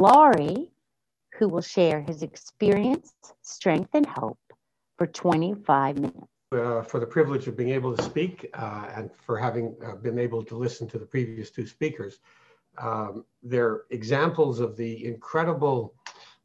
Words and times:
Laurie, 0.00 0.70
who 1.38 1.46
will 1.46 1.60
share 1.60 2.00
his 2.00 2.22
experience, 2.22 3.12
strength, 3.42 3.90
and 3.92 4.06
hope 4.06 4.38
for 4.96 5.06
25 5.06 5.96
minutes. 5.96 6.26
Uh, 6.52 6.80
for 6.80 7.00
the 7.00 7.06
privilege 7.06 7.46
of 7.46 7.54
being 7.54 7.68
able 7.68 7.94
to 7.94 8.02
speak 8.02 8.48
uh, 8.54 8.88
and 8.96 9.10
for 9.12 9.36
having 9.36 9.76
uh, 9.86 9.96
been 9.96 10.18
able 10.18 10.42
to 10.42 10.56
listen 10.56 10.88
to 10.88 10.98
the 10.98 11.04
previous 11.04 11.50
two 11.50 11.66
speakers. 11.66 12.20
Um, 12.78 13.26
they're 13.42 13.82
examples 13.90 14.58
of 14.58 14.74
the 14.74 15.04
incredible, 15.04 15.94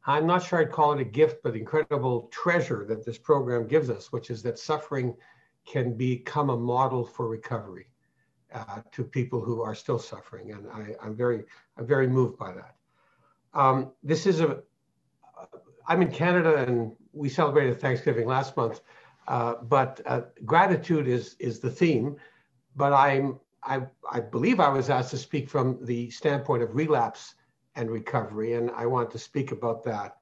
I'm 0.06 0.26
not 0.26 0.42
sure 0.44 0.60
I'd 0.60 0.70
call 0.70 0.92
it 0.92 1.00
a 1.00 1.04
gift, 1.04 1.38
but 1.42 1.56
incredible 1.56 2.28
treasure 2.30 2.84
that 2.88 3.06
this 3.06 3.16
program 3.16 3.66
gives 3.66 3.88
us, 3.88 4.12
which 4.12 4.28
is 4.28 4.42
that 4.42 4.58
suffering 4.58 5.16
can 5.64 5.96
become 5.96 6.50
a 6.50 6.56
model 6.56 7.06
for 7.06 7.26
recovery 7.26 7.86
uh, 8.52 8.82
to 8.92 9.02
people 9.02 9.40
who 9.40 9.62
are 9.62 9.74
still 9.74 9.98
suffering. 9.98 10.52
And 10.52 10.68
I, 10.70 11.06
am 11.06 11.16
very, 11.16 11.44
I'm 11.78 11.86
very 11.86 12.06
moved 12.06 12.36
by 12.36 12.52
that. 12.52 12.75
Um, 13.56 13.92
this 14.02 14.26
is 14.26 14.40
a, 14.40 14.58
I'm 15.88 16.02
in 16.02 16.10
Canada 16.12 16.56
and 16.56 16.92
we 17.12 17.30
celebrated 17.30 17.80
Thanksgiving 17.80 18.26
last 18.26 18.54
month, 18.56 18.82
uh, 19.28 19.54
but 19.62 20.00
uh, 20.04 20.20
gratitude 20.44 21.08
is 21.08 21.36
is 21.38 21.58
the 21.58 21.70
theme. 21.70 22.16
But 22.76 22.92
I'm 22.92 23.40
I, 23.62 23.80
I 24.12 24.20
believe 24.20 24.60
I 24.60 24.68
was 24.68 24.90
asked 24.90 25.10
to 25.12 25.16
speak 25.16 25.48
from 25.48 25.78
the 25.82 26.10
standpoint 26.10 26.62
of 26.62 26.74
relapse 26.74 27.34
and 27.76 27.90
recovery, 27.90 28.52
and 28.54 28.70
I 28.72 28.84
want 28.84 29.10
to 29.12 29.18
speak 29.18 29.52
about 29.52 29.82
that 29.84 30.18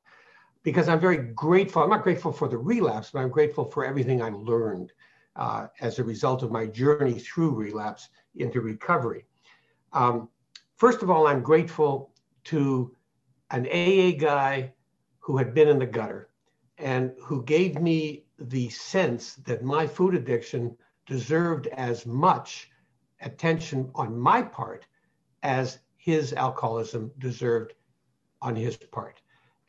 because 0.62 0.88
I'm 0.88 1.00
very 1.00 1.18
grateful. 1.18 1.82
I'm 1.82 1.90
not 1.90 2.04
grateful 2.04 2.32
for 2.32 2.46
the 2.46 2.56
relapse, 2.56 3.10
but 3.12 3.18
I'm 3.18 3.30
grateful 3.30 3.64
for 3.64 3.84
everything 3.84 4.22
I 4.22 4.30
learned 4.30 4.92
uh, 5.34 5.66
as 5.80 5.98
a 5.98 6.04
result 6.04 6.44
of 6.44 6.52
my 6.52 6.66
journey 6.66 7.18
through 7.18 7.50
relapse 7.50 8.10
into 8.36 8.60
recovery. 8.60 9.26
Um, 9.92 10.28
first 10.76 11.02
of 11.02 11.10
all, 11.10 11.26
I'm 11.26 11.42
grateful 11.42 12.12
to 12.44 12.94
an 13.54 13.66
AA 13.66 14.10
guy 14.18 14.72
who 15.20 15.36
had 15.36 15.54
been 15.54 15.68
in 15.68 15.78
the 15.78 15.86
gutter 15.86 16.28
and 16.78 17.12
who 17.22 17.44
gave 17.44 17.80
me 17.80 18.24
the 18.38 18.68
sense 18.68 19.36
that 19.46 19.62
my 19.62 19.86
food 19.86 20.14
addiction 20.14 20.76
deserved 21.06 21.68
as 21.68 22.04
much 22.04 22.70
attention 23.20 23.90
on 23.94 24.18
my 24.18 24.42
part 24.42 24.86
as 25.44 25.78
his 25.96 26.32
alcoholism 26.32 27.12
deserved 27.18 27.74
on 28.42 28.56
his 28.56 28.76
part. 28.76 29.20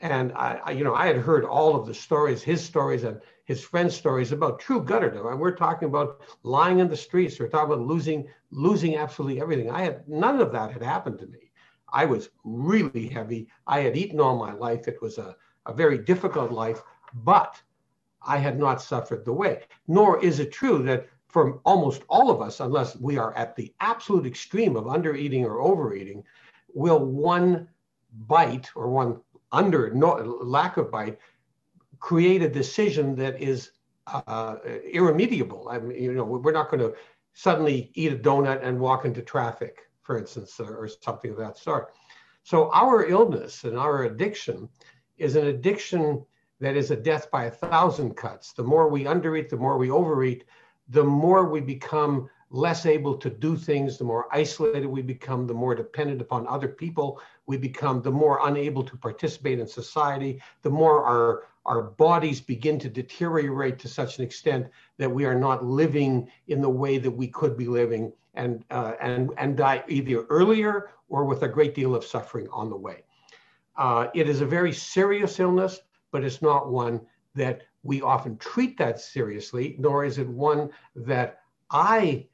And 0.02 0.34
I, 0.34 0.60
I, 0.66 0.72
you 0.72 0.84
know, 0.84 0.96
I 0.96 1.06
had 1.06 1.18
heard 1.18 1.46
all 1.46 1.76
of 1.76 1.86
the 1.86 1.94
stories, 1.94 2.42
his 2.42 2.64
stories 2.64 3.04
and 3.04 3.22
his 3.46 3.64
friends' 3.64 3.96
stories 3.96 4.32
about 4.32 4.60
true 4.60 4.84
gutterdom. 4.84 5.32
And 5.32 5.40
we're 5.40 5.56
talking 5.56 5.88
about 5.88 6.22
lying 6.42 6.80
in 6.80 6.90
the 6.90 6.98
streets. 6.98 7.40
We're 7.40 7.50
talking 7.50 7.72
about 7.74 7.86
losing, 7.86 8.28
losing 8.50 8.98
absolutely 8.98 9.40
everything. 9.40 9.70
I 9.70 9.82
had 9.82 10.08
none 10.10 10.42
of 10.42 10.52
that 10.54 10.72
had 10.72 10.82
happened 10.82 11.20
to 11.20 11.28
me. 11.28 11.45
I 11.96 12.04
was 12.06 12.30
really 12.44 13.08
heavy. 13.08 13.48
I 13.66 13.80
had 13.80 13.96
eaten 13.96 14.20
all 14.20 14.38
my 14.38 14.54
life. 14.54 14.88
It 14.88 15.02
was 15.02 15.18
a, 15.18 15.36
a 15.66 15.74
very 15.74 15.98
difficult 15.98 16.52
life, 16.52 16.84
but 17.24 17.60
I 18.22 18.38
had 18.38 18.60
not 18.60 18.82
suffered 18.82 19.24
the 19.24 19.34
way. 19.34 19.64
Nor 19.88 20.22
is 20.24 20.40
it 20.40 20.52
true 20.52 20.84
that 20.84 21.08
for 21.30 21.62
almost 21.64 22.04
all 22.10 22.30
of 22.30 22.42
us, 22.42 22.60
unless 22.60 22.98
we 22.98 23.18
are 23.18 23.34
at 23.36 23.56
the 23.56 23.74
absolute 23.80 24.26
extreme 24.26 24.76
of 24.76 24.86
undereating 24.86 25.44
or 25.46 25.62
overeating, 25.62 26.24
will 26.74 27.04
one 27.06 27.68
bite 28.28 28.70
or 28.76 28.90
one 28.90 29.22
under 29.54 29.94
no, 29.94 30.16
lack 30.44 30.76
of 30.78 30.92
bite 30.92 31.18
create 32.00 32.42
a 32.42 32.50
decision 32.50 33.16
that 33.16 33.42
is 33.42 33.72
uh, 34.08 34.58
irremediable. 34.92 35.70
I 35.70 35.80
mean, 35.80 36.02
you 36.02 36.14
know, 36.14 36.26
we're 36.26 36.52
not 36.52 36.70
going 36.70 36.82
to 36.82 36.94
suddenly 37.34 37.92
eat 37.96 38.12
a 38.12 38.18
donut 38.18 38.64
and 38.64 38.80
walk 38.80 39.06
into 39.06 39.22
traffic, 39.22 39.90
for 40.06 40.18
instance, 40.18 40.60
or, 40.60 40.88
something 40.88 41.32
of 41.32 41.38
that 41.38 41.58
sort. 41.58 41.94
So 42.44 42.70
our 42.72 43.06
illness 43.06 43.64
and 43.64 43.78
our 43.78 44.04
addiction 44.04 44.70
is 45.18 45.36
an 45.36 45.48
addiction 45.48 46.24
that 46.62 46.78
is 46.78 46.92
a 46.92 46.96
death 46.96 47.30
by 47.32 47.46
a 47.46 47.52
thousand 47.52 48.16
cuts. 48.16 48.54
The 48.54 48.64
more 48.64 48.88
we 48.88 49.04
undereat, 49.04 49.50
the 49.50 49.58
more 49.58 49.78
we 49.78 49.90
overeat, 49.90 50.46
the 50.90 51.04
more 51.04 51.50
we 51.50 51.60
become 51.60 52.30
less 52.56 52.86
able 52.86 53.18
to 53.18 53.30
do 53.30 53.58
things, 53.58 53.98
the 53.98 54.04
more 54.04 54.28
isolated 54.32 54.88
we 54.88 55.02
become, 55.02 55.46
the 55.46 55.54
more 55.54 55.76
dependent 55.76 56.22
upon 56.22 56.48
other 56.48 56.70
people 56.70 57.20
we 57.48 57.58
become, 57.58 58.02
the 58.02 58.10
more 58.10 58.48
unable 58.48 58.82
to 58.82 58.96
participate 58.96 59.60
in 59.60 59.68
society, 59.68 60.42
the 60.62 60.70
more 60.70 61.04
our, 61.04 61.44
our 61.66 61.82
bodies 61.82 62.40
begin 62.40 62.80
to 62.80 62.90
deteriorate 62.90 63.78
to 63.78 63.90
such 63.90 64.18
an 64.18 64.24
extent 64.24 64.68
that 64.98 65.12
we 65.12 65.26
are 65.26 65.38
not 65.38 65.66
living 65.66 66.32
in 66.48 66.62
the 66.62 66.70
way 66.70 66.98
that 66.98 67.12
we 67.12 67.28
could 67.28 67.58
be 67.58 67.68
living 67.68 68.14
and, 68.36 68.64
uh, 68.72 68.94
and, 69.02 69.32
and 69.38 69.58
die 69.58 69.84
either 69.90 70.24
earlier 70.30 70.92
or 71.10 71.26
with 71.26 71.44
a 71.44 71.50
great 71.50 71.76
deal 71.76 71.94
of 71.94 72.06
suffering 72.06 72.48
on 72.54 72.70
the 72.70 72.78
way. 72.78 73.04
Uh, 73.76 74.08
it 74.14 74.30
is 74.30 74.40
a 74.40 74.46
very 74.46 74.72
serious 74.72 75.42
illness, 75.42 75.82
but 76.12 76.24
it's 76.24 76.42
not 76.42 76.72
one 76.72 77.02
that 77.36 77.64
we 77.84 78.02
often 78.02 78.38
treat 78.38 78.78
that 78.78 79.02
seriously, 79.02 79.76
nor 79.78 80.06
is 80.06 80.18
it 80.20 80.28
one 80.30 80.70
that 80.96 81.42
I 81.70 82.28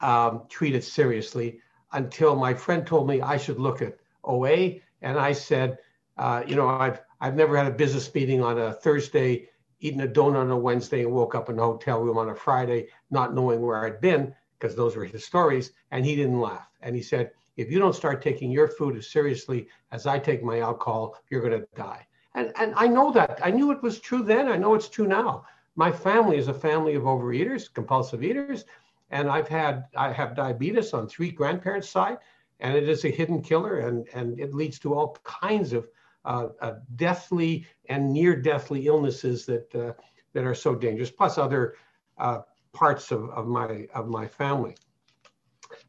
um, 0.00 0.42
treat 0.48 0.74
it 0.74 0.84
seriously 0.84 1.60
until 1.92 2.36
my 2.36 2.54
friend 2.54 2.86
told 2.86 3.08
me 3.08 3.20
I 3.20 3.36
should 3.36 3.58
look 3.58 3.82
at 3.82 3.98
OA. 4.24 4.76
And 5.02 5.18
I 5.18 5.32
said, 5.32 5.78
uh, 6.16 6.42
you 6.46 6.56
know, 6.56 6.68
I've, 6.68 7.00
I've 7.20 7.36
never 7.36 7.56
had 7.56 7.66
a 7.66 7.70
business 7.74 8.12
meeting 8.14 8.42
on 8.42 8.58
a 8.58 8.72
Thursday, 8.72 9.48
eaten 9.80 10.00
a 10.00 10.08
donut 10.08 10.36
on 10.36 10.50
a 10.50 10.56
Wednesday, 10.56 11.02
and 11.02 11.12
woke 11.12 11.34
up 11.34 11.48
in 11.48 11.58
a 11.58 11.62
hotel 11.62 12.00
room 12.00 12.18
on 12.18 12.28
a 12.28 12.34
Friday, 12.34 12.88
not 13.10 13.34
knowing 13.34 13.62
where 13.62 13.84
I'd 13.84 14.00
been, 14.00 14.34
because 14.58 14.76
those 14.76 14.96
were 14.96 15.04
his 15.04 15.24
stories. 15.24 15.72
And 15.90 16.04
he 16.04 16.16
didn't 16.16 16.40
laugh. 16.40 16.68
And 16.82 16.94
he 16.94 17.02
said, 17.02 17.30
if 17.56 17.70
you 17.70 17.78
don't 17.78 17.94
start 17.94 18.22
taking 18.22 18.50
your 18.50 18.68
food 18.68 18.96
as 18.96 19.08
seriously 19.08 19.68
as 19.90 20.06
I 20.06 20.18
take 20.18 20.42
my 20.44 20.60
alcohol, 20.60 21.16
you're 21.28 21.40
going 21.40 21.60
to 21.60 21.66
die. 21.74 22.06
And, 22.34 22.52
and 22.56 22.72
I 22.76 22.86
know 22.86 23.10
that. 23.12 23.40
I 23.42 23.50
knew 23.50 23.72
it 23.72 23.82
was 23.82 23.98
true 23.98 24.22
then. 24.22 24.48
I 24.48 24.56
know 24.56 24.74
it's 24.74 24.88
true 24.88 25.08
now. 25.08 25.44
My 25.74 25.90
family 25.90 26.36
is 26.38 26.48
a 26.48 26.54
family 26.54 26.94
of 26.94 27.02
overeaters, 27.02 27.72
compulsive 27.72 28.22
eaters, 28.22 28.64
and 29.10 29.28
I've 29.30 29.48
had 29.48 29.84
I 29.96 30.12
have 30.12 30.36
diabetes 30.36 30.92
on 30.92 31.08
three 31.08 31.30
grandparents' 31.30 31.88
side, 31.88 32.18
and 32.60 32.76
it 32.76 32.88
is 32.88 33.04
a 33.04 33.10
hidden 33.10 33.42
killer, 33.42 33.80
and 33.80 34.06
and 34.14 34.38
it 34.38 34.54
leads 34.54 34.78
to 34.80 34.94
all 34.94 35.16
kinds 35.24 35.72
of 35.72 35.88
uh, 36.24 36.48
uh, 36.60 36.74
deathly 36.96 37.66
and 37.88 38.12
near 38.12 38.36
deathly 38.36 38.86
illnesses 38.86 39.46
that 39.46 39.74
uh, 39.74 39.92
that 40.32 40.44
are 40.44 40.54
so 40.54 40.74
dangerous, 40.74 41.10
plus 41.10 41.38
other 41.38 41.74
uh, 42.18 42.40
parts 42.72 43.10
of, 43.10 43.30
of 43.30 43.46
my 43.46 43.86
of 43.94 44.08
my 44.08 44.26
family. 44.26 44.74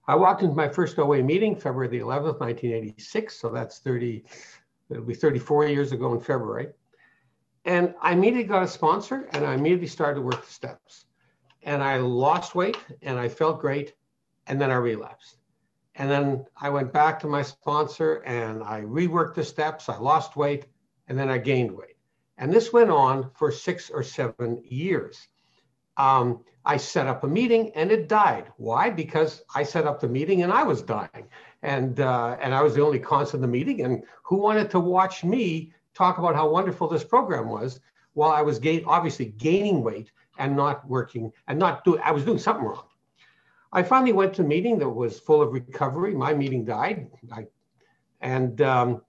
I 0.08 0.16
walked 0.16 0.42
into 0.42 0.56
my 0.56 0.68
first 0.68 0.98
OA 0.98 1.22
meeting 1.22 1.56
February 1.56 1.88
the 1.88 2.00
11th, 2.00 2.40
1986. 2.40 3.40
So 3.40 3.50
that's 3.50 3.80
30, 3.80 4.24
it'll 4.90 5.04
be 5.04 5.14
34 5.14 5.68
years 5.68 5.92
ago 5.92 6.14
in 6.14 6.20
February. 6.20 6.70
And 7.66 7.94
I 8.02 8.14
immediately 8.14 8.46
got 8.46 8.64
a 8.64 8.68
sponsor 8.68 9.30
and 9.34 9.46
I 9.46 9.54
immediately 9.54 9.88
started 9.88 10.16
to 10.16 10.22
work 10.22 10.46
the 10.46 10.52
steps. 10.52 11.06
And 11.64 11.84
I 11.84 11.98
lost 11.98 12.56
weight 12.56 12.78
and 13.02 13.20
I 13.20 13.30
felt 13.30 13.60
great. 13.60 13.94
And 14.48 14.60
then 14.60 14.72
I 14.72 14.76
relapsed. 14.76 15.38
And 15.96 16.10
then 16.10 16.46
I 16.56 16.70
went 16.70 16.94
back 16.94 17.20
to 17.20 17.28
my 17.28 17.42
sponsor 17.42 18.24
and 18.26 18.64
I 18.64 18.82
reworked 18.82 19.36
the 19.36 19.44
steps. 19.44 19.90
I 19.90 19.98
lost 19.98 20.36
weight 20.36 20.66
and 21.08 21.20
then 21.20 21.30
I 21.30 21.38
gained 21.38 21.72
weight. 21.72 21.98
And 22.38 22.54
this 22.54 22.72
went 22.72 22.90
on 22.90 23.30
for 23.36 23.52
six 23.52 23.90
or 23.90 24.02
seven 24.02 24.62
years. 24.64 25.28
Um, 25.98 26.46
I 26.66 26.78
set 26.78 27.08
up 27.08 27.24
a 27.24 27.28
meeting 27.28 27.72
and 27.76 27.92
it 27.92 28.08
died. 28.08 28.52
Why? 28.58 28.90
Because 28.90 29.42
I 29.54 29.64
set 29.64 29.86
up 29.86 30.00
the 30.00 30.08
meeting 30.08 30.44
and 30.44 30.52
I 30.52 30.64
was 30.64 30.82
dying, 30.82 31.28
and 31.64 32.00
uh, 32.00 32.38
and 32.40 32.54
I 32.54 32.62
was 32.62 32.76
the 32.76 32.84
only 32.84 33.00
constant 33.00 33.44
in 33.44 33.50
the 33.50 33.58
meeting. 33.58 33.82
And 33.82 34.04
who 34.24 34.38
wanted 34.38 34.70
to 34.72 34.80
watch 34.80 35.24
me 35.24 35.74
talk 35.94 36.18
about 36.18 36.36
how 36.36 36.50
wonderful 36.50 36.88
this 36.88 37.04
program 37.04 37.50
was 37.50 37.80
while 38.14 38.32
I 38.32 38.42
was 38.42 38.60
gain, 38.60 38.84
obviously 38.86 39.26
gaining 39.26 39.84
weight 39.84 40.12
and 40.40 40.56
not 40.56 40.88
working 40.88 41.32
and 41.48 41.60
not 41.60 41.84
doing. 41.84 42.02
I 42.04 42.12
was 42.12 42.26
doing 42.26 42.40
something 42.40 42.66
wrong. 42.66 42.86
I 43.72 43.84
finally 43.84 44.14
went 44.14 44.34
to 44.36 44.42
a 44.42 44.46
meeting 44.46 44.80
that 44.80 44.90
was 44.90 45.20
full 45.20 45.42
of 45.42 45.54
recovery. 45.54 46.16
My 46.16 46.34
meeting 46.34 46.66
died, 46.66 47.08
I, 47.32 47.46
and 48.22 48.60
um, 48.62 49.02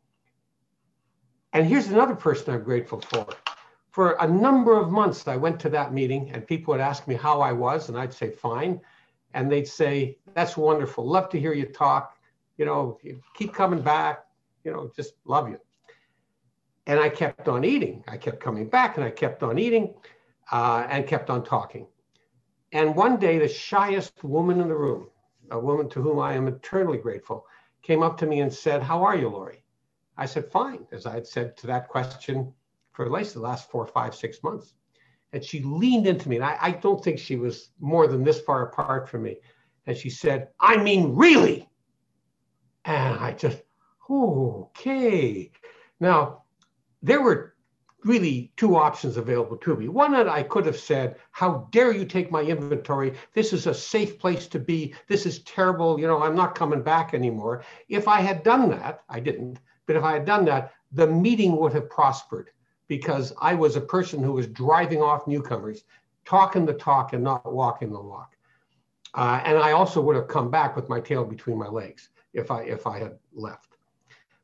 and 1.54 1.66
here's 1.66 1.88
another 1.88 2.14
person 2.14 2.54
I'm 2.54 2.62
grateful 2.62 3.00
for 3.00 3.26
for 3.90 4.12
a 4.20 4.26
number 4.26 4.78
of 4.78 4.90
months, 4.90 5.26
I 5.26 5.36
went 5.36 5.58
to 5.60 5.68
that 5.70 5.92
meeting 5.92 6.30
and 6.30 6.46
people 6.46 6.72
would 6.72 6.80
ask 6.80 7.08
me 7.08 7.14
how 7.14 7.40
I 7.40 7.52
was, 7.52 7.88
and 7.88 7.98
I'd 7.98 8.14
say, 8.14 8.30
fine. 8.30 8.80
And 9.34 9.50
they'd 9.50 9.66
say, 9.66 10.18
that's 10.34 10.56
wonderful. 10.56 11.06
Love 11.06 11.28
to 11.30 11.40
hear 11.40 11.52
you 11.52 11.66
talk. 11.66 12.16
You 12.56 12.66
know, 12.66 12.98
keep 13.34 13.52
coming 13.52 13.82
back. 13.82 14.24
You 14.64 14.72
know, 14.72 14.90
just 14.94 15.14
love 15.24 15.48
you. 15.48 15.58
And 16.86 17.00
I 17.00 17.08
kept 17.08 17.48
on 17.48 17.64
eating. 17.64 18.04
I 18.08 18.16
kept 18.16 18.40
coming 18.40 18.68
back 18.68 18.96
and 18.96 19.04
I 19.04 19.10
kept 19.10 19.42
on 19.42 19.58
eating 19.58 19.94
uh, 20.50 20.86
and 20.88 21.06
kept 21.06 21.30
on 21.30 21.44
talking. 21.44 21.86
And 22.72 22.94
one 22.94 23.18
day, 23.18 23.38
the 23.38 23.48
shyest 23.48 24.22
woman 24.22 24.60
in 24.60 24.68
the 24.68 24.76
room, 24.76 25.08
a 25.50 25.58
woman 25.58 25.88
to 25.90 26.02
whom 26.02 26.18
I 26.18 26.34
am 26.34 26.48
eternally 26.48 26.98
grateful, 26.98 27.46
came 27.82 28.02
up 28.02 28.16
to 28.18 28.26
me 28.26 28.40
and 28.40 28.52
said, 28.52 28.82
How 28.82 29.02
are 29.02 29.16
you, 29.16 29.28
Laurie? 29.28 29.64
I 30.16 30.26
said, 30.26 30.50
Fine, 30.50 30.86
as 30.92 31.06
I 31.06 31.14
had 31.14 31.26
said 31.26 31.56
to 31.58 31.66
that 31.66 31.88
question 31.88 32.52
for 32.92 33.04
at 33.04 33.12
least 33.12 33.34
the 33.34 33.40
last 33.40 33.70
four, 33.70 33.86
five, 33.86 34.14
six 34.14 34.42
months. 34.42 34.74
And 35.32 35.44
she 35.44 35.60
leaned 35.60 36.06
into 36.06 36.28
me, 36.28 36.36
and 36.36 36.44
I, 36.44 36.58
I 36.60 36.70
don't 36.72 37.02
think 37.02 37.18
she 37.18 37.36
was 37.36 37.70
more 37.78 38.06
than 38.06 38.24
this 38.24 38.40
far 38.40 38.66
apart 38.66 39.08
from 39.08 39.22
me. 39.22 39.36
And 39.86 39.96
she 39.96 40.10
said, 40.10 40.48
I 40.58 40.76
mean, 40.76 41.14
really? 41.14 41.68
And 42.84 43.18
I 43.18 43.32
just, 43.32 43.62
okay. 44.10 45.50
Now, 46.00 46.42
there 47.02 47.22
were 47.22 47.49
really 48.04 48.52
two 48.56 48.76
options 48.76 49.16
available 49.16 49.56
to 49.58 49.76
me. 49.76 49.88
One 49.88 50.12
that 50.12 50.28
I 50.28 50.42
could 50.42 50.66
have 50.66 50.78
said, 50.78 51.16
How 51.32 51.68
dare 51.70 51.92
you 51.92 52.04
take 52.04 52.30
my 52.30 52.42
inventory? 52.42 53.14
This 53.34 53.52
is 53.52 53.66
a 53.66 53.74
safe 53.74 54.18
place 54.18 54.46
to 54.48 54.58
be. 54.58 54.94
This 55.06 55.26
is 55.26 55.40
terrible. 55.40 56.00
You 56.00 56.06
know, 56.06 56.22
I'm 56.22 56.34
not 56.34 56.54
coming 56.54 56.82
back 56.82 57.14
anymore. 57.14 57.64
If 57.88 58.08
I 58.08 58.20
had 58.20 58.42
done 58.42 58.70
that, 58.70 59.02
I 59.08 59.20
didn't, 59.20 59.58
but 59.86 59.96
if 59.96 60.02
I 60.02 60.12
had 60.12 60.24
done 60.24 60.44
that, 60.46 60.72
the 60.92 61.06
meeting 61.06 61.56
would 61.56 61.72
have 61.72 61.90
prospered 61.90 62.50
because 62.88 63.32
I 63.40 63.54
was 63.54 63.76
a 63.76 63.80
person 63.80 64.22
who 64.22 64.32
was 64.32 64.46
driving 64.48 65.00
off 65.00 65.26
newcomers, 65.26 65.84
talking 66.24 66.66
the 66.66 66.74
talk 66.74 67.12
and 67.12 67.22
not 67.22 67.52
walking 67.52 67.92
the 67.92 68.00
walk. 68.00 68.36
Uh, 69.14 69.40
and 69.44 69.58
I 69.58 69.72
also 69.72 70.00
would 70.00 70.16
have 70.16 70.28
come 70.28 70.50
back 70.50 70.76
with 70.76 70.88
my 70.88 71.00
tail 71.00 71.24
between 71.24 71.58
my 71.58 71.68
legs 71.68 72.10
if 72.32 72.50
I 72.50 72.62
if 72.62 72.86
I 72.86 72.98
had 72.98 73.18
left. 73.32 73.76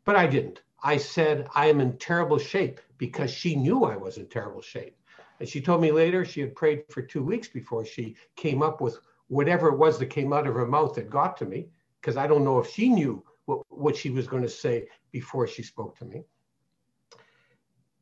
But 0.05 0.17
I 0.17 0.27
didn't. 0.27 0.63
I 0.83 0.97
said 0.97 1.49
I 1.55 1.67
am 1.67 1.81
in 1.81 1.97
terrible 1.99 2.39
shape 2.39 2.81
because 2.99 3.31
she 3.31 3.57
knew 3.57 3.85
I 3.85 3.97
was 3.97 4.17
in 4.17 4.27
terrible 4.27 4.63
shape. 4.63 4.97
And 5.41 5.49
she 5.49 5.61
told 5.61 5.81
me 5.81 5.93
later 5.93 6.25
she 6.25 6.41
had 6.41 6.55
prayed 6.55 6.85
for 6.89 7.03
two 7.03 7.23
weeks 7.23 7.49
before 7.49 7.85
she 7.85 8.17
came 8.37 8.63
up 8.63 8.81
with 8.81 8.99
whatever 9.29 9.69
it 9.69 9.79
was 9.79 9.99
that 9.99 10.07
came 10.07 10.33
out 10.33 10.47
of 10.47 10.55
her 10.55 10.67
mouth 10.67 10.95
that 10.95 11.11
got 11.11 11.37
to 11.39 11.45
me, 11.45 11.69
because 12.01 12.17
I 12.17 12.27
don't 12.27 12.45
know 12.45 12.59
if 12.59 12.71
she 12.71 12.89
knew 12.89 13.23
what, 13.45 13.61
what 13.69 13.97
she 13.97 14.11
was 14.11 14.27
going 14.27 14.43
to 14.43 14.49
say 14.49 14.89
before 15.13 15.47
she 15.47 15.63
spoke 15.63 15.99
to 15.99 16.05
me. 16.05 16.25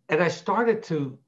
And 0.08 0.23
I 0.23 0.29
started 0.29 0.82
to 0.85 1.19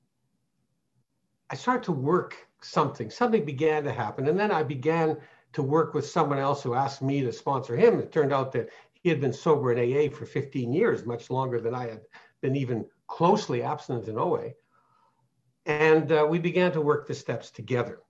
I 1.49 1.55
started 1.55 1.85
to 1.85 1.93
work 1.93 2.37
something. 2.61 3.09
Something 3.09 3.45
began 3.45 3.85
to 3.85 3.93
happen. 3.93 4.27
And 4.27 4.39
then 4.39 4.51
I 4.51 4.63
began 4.65 5.17
to 5.53 5.63
work 5.63 5.95
with 5.95 6.07
someone 6.07 6.39
else 6.39 6.63
who 6.63 6.75
asked 6.75 7.03
me 7.03 7.21
to 7.23 7.33
sponsor 7.33 7.77
him. 7.77 8.01
It 8.01 8.11
turned 8.11 8.33
out 8.33 8.51
that 8.53 8.69
he 9.01 9.09
had 9.09 9.21
been 9.21 9.33
sober 9.33 9.73
in 9.73 9.79
AA 9.79 10.13
for 10.13 10.27
15 10.27 10.73
years, 10.73 11.07
much 11.07 11.31
longer 11.31 11.61
than 11.61 11.75
I 11.75 11.89
had 11.89 12.01
been 12.41 12.57
even 12.57 12.85
closely 13.07 13.63
abstinent 13.63 14.09
in 14.09 14.19
OA. 14.19 14.51
And 15.65 16.13
uh, 16.13 16.27
we 16.29 16.39
began 16.39 16.73
to 16.73 16.81
work 16.81 17.07
the 17.07 17.15
steps 17.15 17.51
together. 17.51 18.01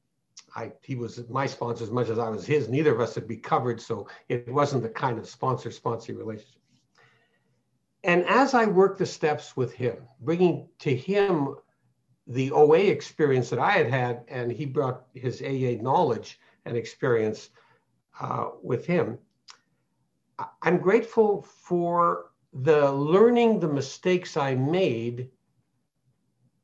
I, 0.55 0.73
he 0.83 0.95
was 0.95 1.29
my 1.29 1.47
sponsor 1.47 1.85
as 1.85 1.91
much 1.91 2.09
as 2.09 2.19
I 2.19 2.29
was 2.29 2.47
his. 2.47 2.69
Neither 2.69 2.95
of 2.95 3.01
us 3.01 3.15
had 3.15 3.27
be 3.27 3.37
covered, 3.37 3.81
so 3.81 4.09
it 4.29 4.49
wasn't 4.49 4.83
the 4.83 4.89
kind 4.89 5.19
of 5.19 5.29
sponsor 5.29 5.71
sponsor 5.71 6.15
relationship. 6.15 6.61
And 8.05 8.25
as 8.27 8.55
I 8.55 8.67
worked 8.67 8.99
the 8.99 9.07
steps 9.07 9.57
with 9.57 9.73
him, 9.73 9.97
bringing 10.21 10.69
to 10.81 10.95
him 10.95 11.57
the 12.27 12.53
OA 12.53 12.79
experience 12.79 13.51
that 13.51 13.59
I 13.59 13.73
had 13.73 13.91
had, 13.91 14.25
and 14.29 14.51
he 14.51 14.67
brought 14.67 15.07
his 15.15 15.43
AA 15.43 15.83
knowledge 15.83 16.39
and 16.65 16.77
experience 16.77 17.51
uh, 18.21 18.51
with 18.63 18.87
him. 18.87 19.19
I'm 20.63 20.79
grateful 20.79 21.43
for 21.43 22.31
the 22.53 22.91
learning 22.93 23.61
the 23.61 23.69
mistakes 23.69 24.37
I 24.37 24.55
made 24.55 25.31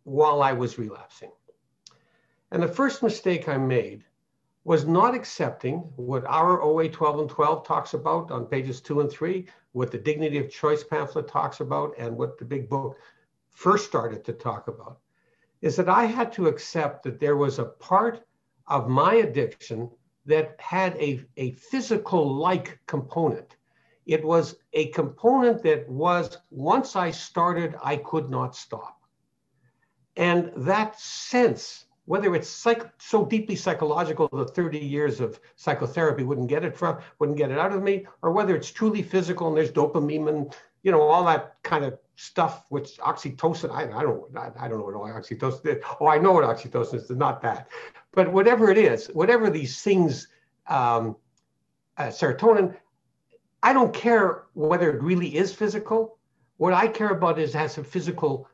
while 0.05 0.43
I 0.43 0.52
was 0.52 0.79
relapsing. 0.79 1.31
And 2.50 2.62
the 2.62 2.69
first 2.69 3.02
mistake 3.02 3.49
I 3.49 3.56
made 3.56 4.05
was 4.64 4.87
not 4.87 5.14
accepting 5.14 5.79
what 5.96 6.25
our 6.26 6.62
OA 6.62 6.88
12 6.88 7.20
and 7.20 7.31
12 7.31 7.67
talks 7.67 7.94
about 7.94 8.31
on 8.31 8.46
pages 8.46 8.81
two 8.81 9.00
and 9.00 9.11
three, 9.11 9.49
what 9.73 9.90
the 9.90 9.99
Dignity 9.99 10.38
of 10.38 10.50
Choice 10.50 10.84
pamphlet 10.84 11.26
talks 11.26 11.61
about, 11.61 11.94
and 11.99 12.17
what 12.17 12.38
the 12.38 12.44
big 12.44 12.69
book 12.69 12.96
first 13.50 13.87
started 13.87 14.25
to 14.25 14.32
talk 14.32 14.69
about 14.69 14.99
is 15.62 15.76
that 15.76 15.88
I 15.88 16.05
had 16.05 16.32
to 16.32 16.49
accept 16.49 17.05
that 17.05 17.20
there 17.20 17.37
was 17.37 17.58
a 17.58 17.64
part 17.64 18.26
of 18.67 18.88
my 18.88 19.14
addiction 19.14 19.90
that 20.26 20.56
had 20.61 20.96
a, 20.96 21.25
a 21.37 21.52
physical 21.52 22.34
like 22.34 22.79
component. 22.87 23.56
It 24.07 24.25
was 24.25 24.57
a 24.73 24.89
component 24.89 25.63
that 25.63 25.89
was, 25.89 26.39
once 26.51 26.97
I 26.97 27.11
started, 27.11 27.77
I 27.83 27.97
could 27.97 28.31
not 28.31 28.57
stop. 28.57 29.01
And 30.17 30.53
that 30.57 30.99
sense, 31.01 31.87
whether 32.05 32.35
it's 32.35 32.49
psych- 32.49 32.91
so 33.01 33.25
deeply 33.25 33.57
psychological 33.57 34.29
that 34.33 34.55
30 34.55 34.79
years 34.79 35.21
of 35.21 35.41
psychotherapy 35.57 36.25
wouldn't 36.25 36.49
get 36.49 36.65
it 36.65 36.77
from, 36.77 36.99
wouldn't 37.19 37.39
get 37.39 37.51
it 37.51 37.59
out 37.59 37.73
of 37.73 37.83
me, 37.83 38.07
or 38.23 38.33
whether 38.33 38.55
it's 38.57 38.71
truly 38.71 39.03
physical 39.03 39.49
and 39.49 39.57
there's 39.57 39.73
dopamine 39.73 40.29
and 40.29 40.55
you 40.83 40.91
know 40.91 41.01
all 41.01 41.25
that 41.25 41.57
kind 41.63 41.85
of 41.85 41.97
stuff 42.17 42.67
which 42.69 42.99
oxytocin 42.99 43.71
I, 43.71 43.85
I 43.85 44.03
don't 44.03 44.37
I, 44.37 44.51
I 44.59 44.69
don't 44.69 44.79
know 44.79 44.85
what 44.85 44.95
oxytocin 44.95 45.77
is. 45.77 45.85
Oh, 46.01 46.09
I 46.09 46.19
know 46.19 46.33
what 46.33 46.45
oxytocin 46.45 46.95
is. 46.95 47.03
It's 47.03 47.11
not 47.11 47.41
that, 47.43 47.69
but 48.13 48.33
whatever 48.33 48.71
it 48.71 48.79
is, 48.79 49.07
whatever 49.09 49.49
these 49.49 49.81
things, 49.81 50.29
um, 50.67 51.17
uh, 51.97 52.09
serotonin. 52.09 52.77
I 53.62 53.73
don't 53.73 53.94
care 53.94 54.44
whether 54.55 54.91
it 54.91 55.03
really 55.03 55.37
is 55.37 55.55
physical. 55.55 56.19
What 56.56 56.73
I 56.73 56.88
care 56.88 57.11
about 57.11 57.38
is 57.38 57.53
has 57.55 57.79
a 57.79 57.85
physical 57.85 58.49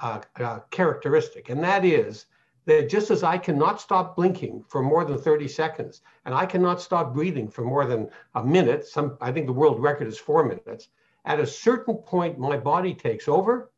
uh, 0.00 0.20
uh, 0.36 0.60
characteristic, 0.70 1.48
and 1.48 1.62
that 1.62 1.84
is 1.84 2.26
that 2.64 2.88
just 2.88 3.10
as 3.10 3.22
I 3.22 3.38
cannot 3.38 3.80
stop 3.80 4.14
blinking 4.14 4.64
for 4.68 4.82
more 4.82 5.04
than 5.04 5.18
30 5.18 5.48
seconds, 5.48 6.02
and 6.24 6.34
I 6.34 6.46
cannot 6.46 6.80
stop 6.80 7.12
breathing 7.12 7.48
for 7.48 7.64
more 7.64 7.86
than 7.86 8.08
a 8.34 8.44
minute, 8.44 8.86
some 8.86 9.16
I 9.20 9.32
think 9.32 9.46
the 9.46 9.52
world 9.52 9.80
record 9.80 10.06
is 10.06 10.18
four 10.18 10.44
minutes 10.44 10.88
at 11.24 11.40
a 11.40 11.46
certain 11.46 11.94
point, 11.96 12.38
my 12.38 12.56
body 12.56 12.94
takes 12.94 13.28
over 13.28 13.70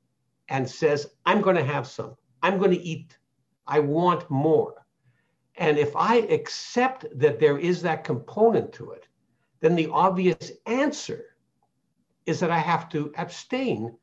and 0.48 0.69
says, 0.69 1.14
I'm 1.26 1.40
going 1.40 1.56
to 1.56 1.64
have 1.64 1.87
some. 1.87 2.16
I'm 2.42 2.58
going 2.58 2.70
to 2.70 2.82
eat. 2.82 3.19
I 3.66 3.80
want 3.80 4.30
more. 4.30 4.84
And 5.56 5.78
if 5.78 5.94
I 5.94 6.16
accept 6.16 7.06
that 7.19 7.38
there 7.38 7.58
is 7.58 7.82
that 7.82 8.04
component 8.04 8.72
to 8.75 8.90
it, 8.90 9.06
then 9.64 9.76
the 9.76 9.88
obvious 9.88 10.52
answer 10.66 11.37
is 12.26 12.38
that 12.40 12.50
I 12.50 12.58
have 12.58 12.90
to 12.90 13.11
abstain. 13.16 13.96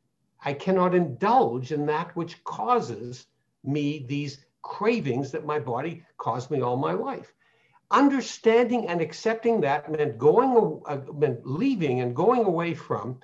I 0.43 0.53
cannot 0.53 0.95
indulge 0.95 1.71
in 1.71 1.85
that 1.85 2.15
which 2.15 2.43
causes 2.43 3.27
me 3.63 4.03
these 4.07 4.43
cravings 4.63 5.29
that 5.31 5.45
my 5.45 5.59
body 5.59 6.03
caused 6.17 6.49
me 6.49 6.61
all 6.61 6.77
my 6.77 6.93
life. 6.93 7.31
Understanding 7.91 8.87
and 8.87 9.01
accepting 9.01 9.61
that 9.61 9.91
meant 9.91 10.17
going, 10.17 10.81
uh, 10.87 10.97
meant 11.13 11.45
leaving 11.45 12.01
and 12.01 12.15
going 12.15 12.43
away 12.43 12.73
from 12.73 13.19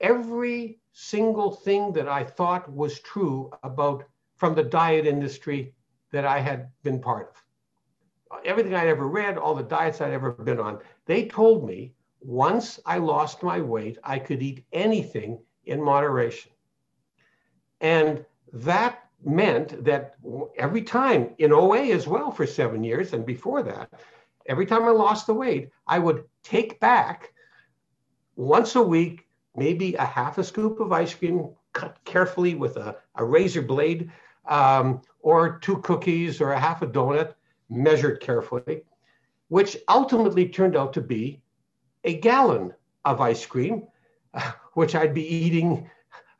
every 0.00 0.78
single 0.92 1.50
thing 1.50 1.92
that 1.92 2.08
I 2.08 2.24
thought 2.24 2.72
was 2.72 3.00
true 3.00 3.50
about 3.62 4.04
from 4.36 4.54
the 4.54 4.62
diet 4.62 5.06
industry 5.06 5.74
that 6.12 6.24
I 6.24 6.40
had 6.40 6.70
been 6.82 6.98
part 6.98 7.28
of. 7.28 7.45
Everything 8.44 8.74
I'd 8.74 8.88
ever 8.88 9.08
read, 9.08 9.38
all 9.38 9.54
the 9.54 9.62
diets 9.62 10.00
I'd 10.00 10.12
ever 10.12 10.32
been 10.32 10.60
on, 10.60 10.80
they 11.06 11.26
told 11.26 11.66
me 11.66 11.92
once 12.20 12.80
I 12.86 12.98
lost 12.98 13.42
my 13.42 13.60
weight, 13.60 13.98
I 14.02 14.18
could 14.18 14.42
eat 14.42 14.64
anything 14.72 15.38
in 15.64 15.82
moderation. 15.82 16.52
And 17.80 18.24
that 18.52 19.04
meant 19.24 19.84
that 19.84 20.16
every 20.56 20.82
time 20.82 21.34
in 21.38 21.52
OA 21.52 21.90
as 21.90 22.06
well 22.06 22.30
for 22.30 22.46
seven 22.46 22.82
years 22.82 23.12
and 23.12 23.24
before 23.24 23.62
that, 23.62 23.90
every 24.46 24.66
time 24.66 24.84
I 24.84 24.90
lost 24.90 25.26
the 25.26 25.34
weight, 25.34 25.70
I 25.86 25.98
would 25.98 26.24
take 26.42 26.80
back 26.80 27.32
once 28.36 28.76
a 28.76 28.82
week 28.82 29.26
maybe 29.56 29.94
a 29.94 30.04
half 30.04 30.38
a 30.38 30.44
scoop 30.44 30.80
of 30.80 30.92
ice 30.92 31.14
cream 31.14 31.48
cut 31.72 31.98
carefully 32.04 32.54
with 32.54 32.76
a, 32.76 32.96
a 33.16 33.24
razor 33.24 33.62
blade, 33.62 34.10
um, 34.46 35.02
or 35.20 35.58
two 35.58 35.78
cookies 35.78 36.40
or 36.40 36.52
a 36.52 36.60
half 36.60 36.82
a 36.82 36.86
donut 36.86 37.34
measured 37.68 38.20
carefully, 38.20 38.82
which 39.48 39.76
ultimately 39.88 40.48
turned 40.48 40.76
out 40.76 40.92
to 40.94 41.00
be 41.00 41.40
a 42.04 42.14
gallon 42.14 42.72
of 43.04 43.20
ice 43.20 43.44
cream, 43.44 43.86
which 44.74 44.94
I'd 44.94 45.14
be 45.14 45.26
eating 45.26 45.90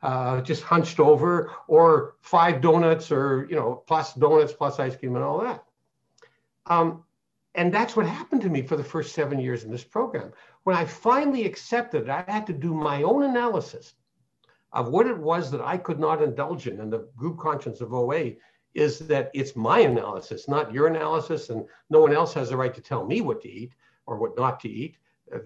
uh, 0.01 0.41
just 0.41 0.63
hunched 0.63 0.99
over, 0.99 1.51
or 1.67 2.15
five 2.21 2.61
donuts, 2.61 3.11
or 3.11 3.47
you 3.49 3.55
know, 3.55 3.83
plus 3.87 4.13
donuts, 4.13 4.53
plus 4.53 4.79
ice 4.79 4.95
cream, 4.95 5.15
and 5.15 5.23
all 5.23 5.39
that. 5.39 5.63
Um, 6.67 7.03
and 7.55 7.73
that's 7.73 7.95
what 7.95 8.05
happened 8.05 8.41
to 8.43 8.49
me 8.49 8.61
for 8.61 8.77
the 8.77 8.83
first 8.83 9.15
seven 9.15 9.39
years 9.39 9.63
in 9.63 9.71
this 9.71 9.83
program. 9.83 10.31
When 10.63 10.75
I 10.75 10.85
finally 10.85 11.45
accepted 11.45 12.03
it, 12.03 12.09
I 12.09 12.23
had 12.27 12.45
to 12.47 12.53
do 12.53 12.73
my 12.73 13.01
own 13.01 13.23
analysis 13.23 13.95
of 14.73 14.89
what 14.89 15.07
it 15.07 15.17
was 15.17 15.49
that 15.51 15.61
I 15.61 15.77
could 15.77 15.99
not 15.99 16.21
indulge 16.21 16.67
in. 16.67 16.79
And 16.79 16.93
the 16.93 17.07
group 17.15 17.39
conscience 17.39 17.81
of 17.81 17.93
OA 17.93 18.33
is 18.77 18.99
that 18.99 19.31
it's 19.33 19.55
my 19.55 19.79
analysis, 19.79 20.47
not 20.47 20.71
your 20.71 20.85
analysis. 20.85 21.49
And 21.49 21.65
no 21.89 21.99
one 21.99 22.13
else 22.13 22.31
has 22.35 22.49
the 22.49 22.57
right 22.57 22.75
to 22.75 22.81
tell 22.81 23.03
me 23.03 23.21
what 23.21 23.41
to 23.41 23.49
eat 23.49 23.73
or 24.05 24.17
what 24.17 24.37
not 24.37 24.59
to 24.61 24.69
eat. 24.69 24.97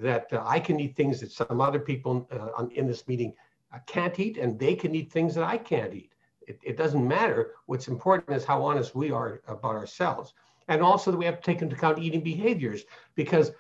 That 0.02 0.28
uh, 0.34 0.44
I 0.46 0.60
can 0.60 0.80
eat 0.82 0.98
things 0.98 1.22
that 1.22 1.32
some 1.32 1.62
other 1.62 1.80
people 1.80 2.28
uh, 2.30 2.66
in 2.66 2.86
this 2.88 3.08
meeting 3.08 3.34
uh, 3.74 3.80
can't 3.88 4.20
eat, 4.20 4.38
and 4.38 4.60
they 4.60 4.76
can 4.76 4.94
eat 4.94 5.12
things 5.12 5.34
that 5.36 5.46
I 5.46 5.58
can't 5.58 5.94
eat. 5.94 6.12
It, 6.46 6.60
it 6.62 6.78
doesn't 6.78 7.08
matter. 7.08 7.54
What's 7.68 7.88
important 7.88 8.36
is 8.36 8.44
how 8.44 8.64
honest 8.64 8.96
we 8.96 9.12
are 9.12 9.42
about 9.48 9.76
ourselves. 9.76 10.34
And 10.68 10.82
also 10.82 11.10
that 11.10 11.18
we 11.18 11.26
have 11.26 11.40
to 11.40 11.42
take 11.42 11.62
into 11.62 11.76
account 11.76 12.00
eating 12.00 12.22
behaviors 12.22 12.84
because 13.16 13.52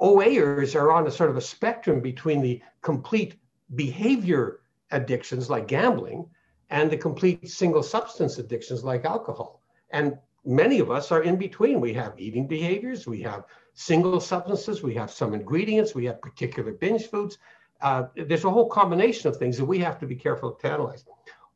OAers 0.00 0.74
are 0.74 0.92
on 0.92 1.06
a 1.06 1.10
sort 1.10 1.30
of 1.30 1.36
a 1.36 1.40
spectrum 1.40 2.00
between 2.00 2.42
the 2.42 2.60
complete 2.82 3.36
behavior 3.74 4.60
addictions 4.90 5.48
like 5.48 5.66
gambling 5.68 6.28
and 6.74 6.90
the 6.90 6.96
complete 6.96 7.48
single 7.48 7.84
substance 7.84 8.38
addictions 8.38 8.82
like 8.82 9.04
alcohol. 9.04 9.60
And 9.90 10.18
many 10.44 10.80
of 10.80 10.90
us 10.90 11.12
are 11.12 11.22
in 11.22 11.36
between. 11.36 11.80
We 11.80 11.94
have 11.94 12.18
eating 12.18 12.48
behaviors, 12.48 13.06
we 13.06 13.22
have 13.22 13.44
single 13.74 14.18
substances, 14.18 14.82
we 14.82 14.92
have 14.94 15.08
some 15.12 15.34
ingredients, 15.34 15.94
we 15.94 16.04
have 16.06 16.20
particular 16.20 16.72
binge 16.72 17.06
foods. 17.06 17.38
uh, 17.80 18.02
there's 18.16 18.44
a 18.44 18.50
whole 18.50 18.68
combination 18.68 19.28
of 19.28 19.36
things 19.36 19.56
that 19.56 19.64
we 19.64 19.78
have 19.78 20.00
to 20.00 20.06
be 20.06 20.16
careful 20.16 20.50
to 20.50 20.72
analyze. 20.72 21.04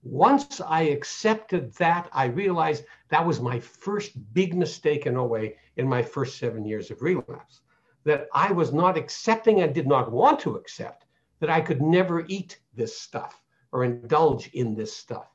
Once 0.05 0.61
I 0.61 0.83
accepted 0.83 1.73
that, 1.75 2.09
I 2.13 2.27
realized 2.27 2.85
that 3.09 3.27
was 3.27 3.41
my 3.41 3.59
first 3.59 4.13
big 4.35 4.55
mistake 4.55 5.07
in 5.07 5.17
OA 5.17 5.45
in 5.79 5.89
my 5.89 6.03
first 6.15 6.39
seven 6.39 6.65
years 6.65 6.93
of 6.93 7.03
relapse. 7.03 7.63
That 8.05 8.29
I 8.33 8.53
was 8.53 8.73
not 8.73 8.97
accepting 8.97 9.63
and 9.63 9.75
did 9.75 9.89
not 9.89 10.13
want 10.13 10.39
to 10.41 10.55
accept 10.55 11.07
that 11.41 11.51
I 11.51 11.61
could 11.61 11.83
never 11.83 12.25
eat 12.29 12.61
this 12.77 12.97
stuff 12.97 13.43
or 13.73 13.85
indulge 13.85 14.49
in 14.55 14.75
this 14.75 14.97
stuff. 14.97 15.29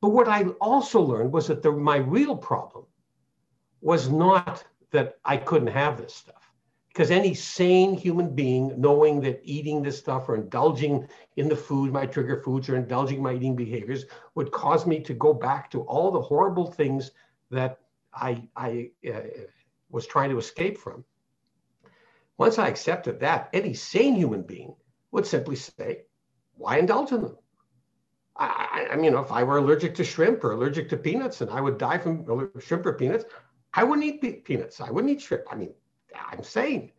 But 0.00 0.10
what 0.10 0.28
I 0.28 0.44
also 0.60 1.00
learned 1.00 1.32
was 1.32 1.48
that 1.48 1.62
the, 1.62 1.72
my 1.72 1.96
real 1.96 2.36
problem 2.36 2.86
was 3.80 4.08
not 4.08 4.64
that 4.90 5.18
I 5.24 5.36
couldn't 5.36 5.68
have 5.68 5.98
this 5.98 6.14
stuff. 6.14 6.34
Because 6.88 7.10
any 7.10 7.34
sane 7.34 7.94
human 7.94 8.34
being, 8.34 8.80
knowing 8.80 9.20
that 9.20 9.40
eating 9.44 9.82
this 9.82 9.98
stuff 9.98 10.28
or 10.28 10.34
indulging 10.34 11.06
in 11.36 11.48
the 11.48 11.56
food, 11.56 11.92
my 11.92 12.06
trigger 12.06 12.42
foods, 12.42 12.68
or 12.68 12.76
indulging 12.76 13.22
my 13.22 13.34
eating 13.34 13.54
behaviors 13.54 14.06
would 14.34 14.50
cause 14.50 14.84
me 14.84 14.98
to 15.00 15.14
go 15.14 15.32
back 15.32 15.70
to 15.70 15.82
all 15.82 16.10
the 16.10 16.20
horrible 16.20 16.66
things 16.66 17.12
that 17.50 17.78
I, 18.12 18.48
I 18.56 18.90
uh, 19.08 19.20
was 19.90 20.06
trying 20.06 20.30
to 20.30 20.38
escape 20.38 20.76
from. 20.76 21.04
Once 22.36 22.58
I 22.58 22.68
accepted 22.68 23.20
that, 23.20 23.48
any 23.52 23.74
sane 23.74 24.14
human 24.14 24.42
being 24.42 24.74
would 25.12 25.26
simply 25.26 25.56
say, 25.56 26.02
why 26.58 26.78
indulge 26.78 27.12
in 27.12 27.22
them? 27.22 27.36
I, 28.36 28.88
I, 28.92 28.96
mean, 28.96 29.14
if 29.14 29.32
I 29.32 29.42
were 29.42 29.58
allergic 29.58 29.94
to 29.96 30.04
shrimp 30.04 30.44
or 30.44 30.52
allergic 30.52 30.88
to 30.90 30.96
peanuts 30.96 31.40
and 31.40 31.50
I 31.50 31.60
would 31.60 31.76
die 31.76 31.98
from 31.98 32.50
shrimp 32.60 32.86
or 32.86 32.92
peanuts, 32.92 33.24
I 33.74 33.82
wouldn't 33.82 34.06
eat 34.06 34.20
pe- 34.20 34.40
peanuts. 34.40 34.80
I 34.80 34.90
wouldn't 34.90 35.12
eat 35.12 35.20
shrimp. 35.20 35.44
I 35.50 35.56
mean, 35.56 35.74
I'm 36.14 36.44
sane. 36.44 36.92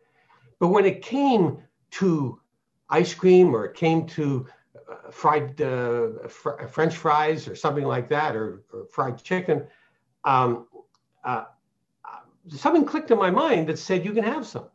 But 0.58 0.68
when 0.68 0.84
it 0.84 1.00
came 1.00 1.62
to 1.92 2.40
ice 2.90 3.14
cream 3.14 3.54
or 3.54 3.64
it 3.64 3.74
came 3.74 4.06
to 4.08 4.46
uh, 4.90 5.10
fried 5.10 5.60
uh, 5.62 6.28
fr- 6.28 6.66
French 6.66 6.94
fries 6.96 7.48
or 7.48 7.54
something 7.54 7.84
like 7.84 8.08
that, 8.10 8.36
or, 8.36 8.62
or 8.72 8.84
fried 8.86 9.22
chicken, 9.22 9.66
um, 10.24 10.66
uh, 11.24 11.44
something 12.48 12.84
clicked 12.84 13.10
in 13.10 13.18
my 13.18 13.30
mind 13.30 13.68
that 13.68 13.78
said 13.78 14.04
you 14.04 14.12
can 14.12 14.24
have 14.24 14.46
some. 14.46 14.68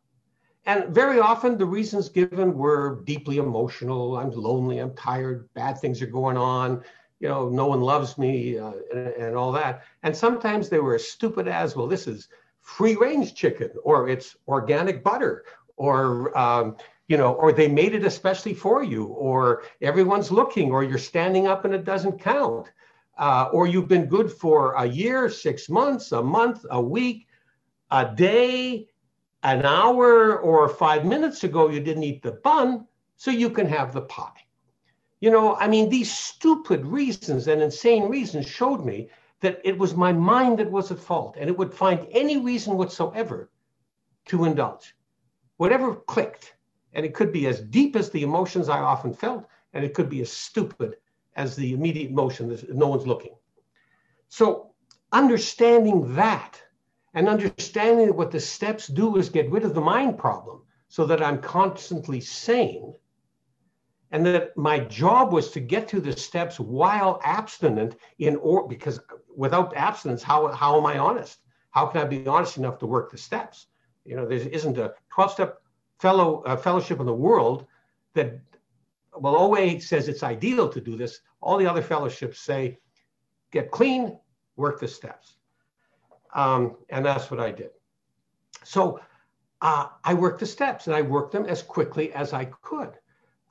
And 0.66 0.94
very 0.94 1.20
often 1.20 1.58
the 1.58 1.66
reasons 1.66 2.10
given 2.10 2.58
were 2.58 3.02
deeply 3.04 3.38
emotional. 3.38 4.18
I'm 4.18 4.32
lonely. 4.32 4.80
I'm 4.80 4.96
tired. 4.96 5.48
Bad 5.54 5.80
things 5.80 6.02
are 6.02 6.08
going 6.08 6.38
on. 6.38 6.84
You 7.20 7.30
know, 7.30 7.50
no 7.50 7.68
one 7.68 7.82
loves 7.82 8.18
me 8.18 8.58
uh, 8.58 8.74
and, 8.92 9.08
and 9.08 9.36
all 9.36 9.52
that. 9.52 9.84
And 10.04 10.16
sometimes 10.16 10.70
they 10.70 10.80
were 10.80 10.96
as 10.96 11.08
stupid 11.08 11.48
as, 11.48 11.76
well, 11.76 11.88
this 11.88 12.08
is 12.08 12.30
free 12.62 12.96
range 12.96 13.36
chicken 13.36 13.70
or 13.84 14.10
it's 14.10 14.36
organic 14.48 15.04
butter 15.04 15.46
or, 15.78 16.36
um, 16.38 16.76
you 17.08 17.18
know, 17.18 17.34
or 17.34 17.52
they 17.54 17.68
made 17.68 17.94
it 17.94 18.04
especially 18.04 18.56
for 18.56 18.84
you 18.84 19.06
or 19.06 19.64
everyone's 19.82 20.32
looking 20.32 20.72
or 20.72 20.84
you're 20.84 20.98
standing 20.98 21.46
up 21.46 21.66
and 21.66 21.76
it 21.76 21.86
doesn't 21.86 22.20
count. 22.20 22.72
Uh, 23.18 23.50
or 23.54 23.66
you've 23.66 23.88
been 23.88 24.08
good 24.08 24.30
for 24.30 24.74
a 24.74 24.86
year, 24.86 25.30
six 25.30 25.70
months, 25.70 26.12
a 26.12 26.22
month, 26.22 26.66
a 26.72 26.82
week, 26.82 27.28
a 27.92 28.14
day, 28.14 28.88
an 29.46 29.64
hour 29.64 30.40
or 30.40 30.68
five 30.68 31.06
minutes 31.06 31.44
ago 31.44 31.70
you 31.70 31.80
didn't 31.80 32.02
eat 32.02 32.24
the 32.24 32.32
bun, 32.32 32.88
so 33.16 33.30
you 33.30 33.52
can 33.52 33.68
have 33.68 33.94
the 33.94 34.02
pie. 34.02 34.42
You 35.22 35.30
know, 35.30 35.56
I 35.58 35.68
mean, 35.68 35.88
these 35.88 36.12
stupid 36.12 36.84
reasons 36.84 37.48
and 37.48 37.62
insane 37.62 38.10
reasons 38.10 38.48
showed 38.48 38.84
me 38.84 39.08
that 39.42 39.62
it 39.64 39.78
was 39.78 39.96
my 39.96 40.12
mind 40.12 40.58
that 40.58 40.72
was 40.72 40.92
at 40.92 40.98
fault 40.98 41.36
and 41.40 41.48
it 41.48 41.56
would 41.56 41.72
find 41.72 42.08
any 42.10 42.38
reason 42.38 42.76
whatsoever 42.76 43.52
to 44.26 44.46
indulge. 44.46 44.96
Whatever 45.58 45.94
clicked. 45.94 46.56
And 46.94 47.06
it 47.06 47.14
could 47.14 47.32
be 47.32 47.46
as 47.46 47.60
deep 47.60 47.96
as 47.96 48.10
the 48.10 48.24
emotions 48.24 48.68
I 48.68 48.80
often 48.80 49.14
felt, 49.14 49.46
and 49.74 49.86
it 49.86 49.94
could 49.94 50.10
be 50.10 50.22
as 50.22 50.32
stupid 50.32 50.96
as 51.36 51.56
the 51.56 51.74
immediate 51.74 52.10
emotion 52.10 52.50
that 52.50 52.74
no 52.74 52.88
one's 52.88 53.06
looking. 53.06 53.36
So, 54.30 54.72
understanding 55.12 56.16
that 56.16 56.62
and 57.16 57.30
understanding 57.30 58.16
what 58.16 58.30
the 58.30 58.40
steps 58.40 58.88
do 58.88 59.16
is 59.16 59.30
get 59.30 59.50
rid 59.50 59.64
of 59.64 59.74
the 59.74 59.82
mind 59.82 60.20
problem 60.20 60.62
so 60.90 61.06
that 61.06 61.24
I'm 61.24 61.42
constantly 61.42 62.20
sane. 62.20 62.94
And 64.12 64.26
that 64.26 64.56
my 64.56 64.80
job 64.80 65.34
was 65.34 65.50
to 65.52 65.60
get 65.62 65.90
through 65.90 66.02
the 66.02 66.16
steps 66.16 66.60
while 66.60 67.20
abstinent 67.24 67.96
in 68.20 68.36
or 68.36 68.68
because 68.68 69.00
without 69.36 69.76
abstinence, 69.76 70.22
how, 70.22 70.48
how 70.50 70.78
am 70.78 70.86
I 70.86 70.98
honest? 70.98 71.40
How 71.72 71.88
can 71.88 72.02
I 72.02 72.06
be 72.06 72.28
honest 72.28 72.58
enough 72.58 72.80
to 72.80 72.86
work 72.86 73.12
the 73.12 73.18
steps? 73.18 73.68
You 74.04 74.18
know, 74.18 74.28
there 74.28 74.38
isn't 74.38 74.78
a 74.78 74.94
12 75.14 75.32
step 75.32 75.62
fellow 76.00 76.44
uh, 76.44 76.58
fellowship 76.58 77.00
in 77.00 77.06
the 77.06 77.14
world 77.14 77.66
that, 78.14 78.40
well, 79.18 79.36
OA 79.36 79.80
says 79.80 80.10
it's 80.10 80.24
ideal 80.24 80.70
to 80.70 80.82
do 80.82 80.98
this. 80.98 81.22
All 81.42 81.58
the 81.58 81.68
other 81.68 81.82
fellowships 81.82 82.40
say, 82.40 82.78
get 83.52 83.72
clean, 83.72 84.18
work 84.58 84.80
the 84.80 84.88
steps. 84.88 85.35
Um, 86.36 86.76
and 86.90 87.04
that's 87.04 87.32
what 87.32 87.40
I 87.40 87.52
did. 87.52 87.72
So 88.64 89.00
uh, 89.62 89.88
I 90.04 90.14
worked 90.14 90.42
the 90.42 90.46
steps 90.46 90.86
and 90.88 90.96
I 90.96 91.02
worked 91.02 91.32
them 91.32 91.46
as 91.46 91.64
quickly 91.64 92.14
as 92.14 92.34
I 92.34 92.46
could. 92.46 92.92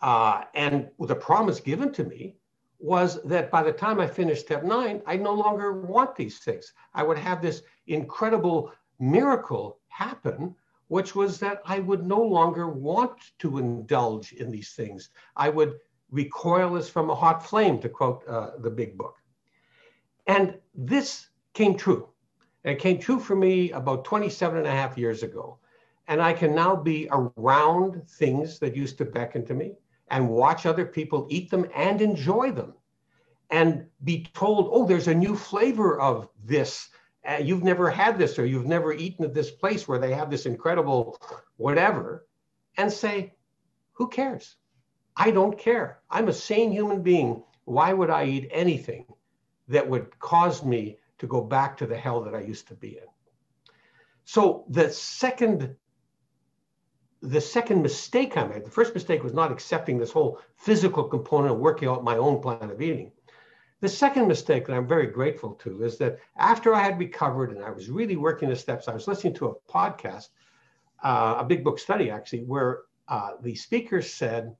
Uh, 0.02 0.44
and 0.54 0.88
the 1.00 1.14
promise 1.16 1.60
given 1.60 1.90
to 1.94 2.04
me 2.04 2.36
was 2.78 3.22
that 3.22 3.50
by 3.50 3.62
the 3.62 3.72
time 3.72 3.98
I 3.98 4.06
finished 4.06 4.44
step 4.44 4.62
nine, 4.62 5.00
I 5.06 5.16
no 5.16 5.32
longer 5.32 5.80
want 5.80 6.14
these 6.14 6.38
things. 6.38 6.74
I 6.92 7.02
would 7.02 7.18
have 7.18 7.40
this 7.40 7.62
incredible 7.86 8.70
miracle 8.98 9.78
happen, 9.88 10.54
which 10.88 11.14
was 11.14 11.40
that 11.40 11.62
I 11.64 11.78
would 11.78 12.04
no 12.04 12.20
longer 12.20 12.68
want 12.68 13.32
to 13.38 13.58
indulge 13.58 14.34
in 14.34 14.50
these 14.50 14.72
things. 14.72 15.08
I 15.36 15.48
would 15.48 15.78
recoil 16.10 16.76
as 16.76 16.90
from 16.90 17.08
a 17.08 17.14
hot 17.14 17.44
flame, 17.44 17.78
to 17.80 17.88
quote 17.88 18.22
uh, 18.28 18.50
the 18.58 18.70
big 18.70 18.98
book. 18.98 19.16
And 20.26 20.58
this 20.74 21.28
came 21.54 21.76
true. 21.76 22.08
It 22.64 22.78
came 22.78 22.99
true 22.99 23.21
for 23.21 23.37
me 23.37 23.73
about 23.73 24.04
27 24.04 24.59
and 24.59 24.66
a 24.66 24.71
half 24.71 24.97
years 24.97 25.23
ago. 25.23 25.59
And 26.09 26.21
I 26.21 26.33
can 26.33 26.54
now 26.54 26.75
be 26.75 27.09
around 27.11 28.09
things 28.09 28.59
that 28.59 28.76
used 28.76 28.99
to 28.99 29.04
beckon 29.04 29.44
to 29.47 29.54
me 29.54 29.73
and 30.09 30.28
watch 30.28 30.66
other 30.66 30.85
people 30.85 31.26
eat 31.30 31.50
them 31.50 31.66
and 31.75 32.00
enjoy 32.00 32.52
them 32.52 32.75
and 33.50 33.87
be 34.02 34.26
told, 34.35 34.68
oh, 34.71 34.87
there's 34.87 35.09
a 35.09 35.14
new 35.14 35.37
flavor 35.37 36.00
of 36.00 36.28
this. 36.44 36.88
Uh, 37.26 37.38
you've 37.40 37.62
never 37.62 37.90
had 37.90 38.18
this 38.18 38.38
or 38.38 38.44
you've 38.44 38.66
never 38.66 38.92
eaten 38.92 39.25
at 39.25 39.35
this 39.35 39.50
place 39.50 39.87
where 39.87 39.99
they 39.99 40.12
have 40.12 40.30
this 40.30 40.47
incredible 40.47 41.18
whatever 41.56 42.26
and 42.76 42.92
say, 42.92 43.35
who 43.92 44.09
cares? 44.09 44.56
I 45.16 45.30
don't 45.30 45.59
care. 45.59 46.00
I'm 46.11 46.28
a 46.28 46.33
sane 46.33 46.73
human 46.73 47.02
being. 47.02 47.42
Why 47.64 47.92
would 47.92 48.11
I 48.11 48.25
eat 48.26 48.49
anything 48.50 49.06
that 49.68 49.88
would 49.88 50.18
cause 50.18 50.62
me 50.62 50.99
to 51.18 51.26
go 51.26 51.40
back 51.40 51.76
to 51.78 51.87
the 51.87 51.97
hell 51.97 52.23
that 52.23 52.35
I 52.35 52.40
used 52.40 52.68
to 52.68 52.75
be 52.75 52.97
in. 52.97 53.09
So 54.25 54.64
the 54.68 54.90
second 54.90 55.76
the 57.23 57.40
second 57.40 57.80
mistake 57.80 58.37
I 58.37 58.44
made, 58.44 58.66
the 58.66 58.71
first 58.71 58.92
mistake 58.92 59.23
was 59.23 59.33
not 59.33 59.50
accepting 59.50 59.97
this 59.97 60.12
whole 60.12 60.38
physical 60.56 61.04
component 61.04 61.54
of 61.54 61.59
working 61.59 61.88
out 61.88 62.04
my 62.04 62.18
own 62.18 62.40
plan 62.40 62.71
of 62.71 62.83
eating. 62.83 63.12
The 63.80 63.88
second 63.88 64.28
mistake 64.28 64.66
that 64.66 64.75
I'm 64.75 64.87
very 64.87 65.06
grateful 65.06 65.54
to 65.54 65.85
is 65.85 65.97
that 65.99 66.18
after 66.37 66.75
I 66.75 66.83
had 66.83 66.99
recovered 66.99 67.50
and 67.50 67.64
I 67.64 67.71
was 67.71 67.88
really 67.88 68.16
working 68.16 68.50
the 68.50 68.56
steps, 68.56 68.88
I 68.88 68.94
was 68.94 69.09
listening 69.09 69.35
to 69.37 69.47
a 69.47 69.54
podcast, 69.73 70.28
uh, 71.02 71.37
a 71.38 71.44
big 71.44 71.64
book 71.64 71.78
study 71.78 72.11
actually, 72.11 72.44
where 72.44 72.83
uh, 73.09 73.33
the 73.42 73.54
speaker 73.54 74.02
said, 74.02 74.54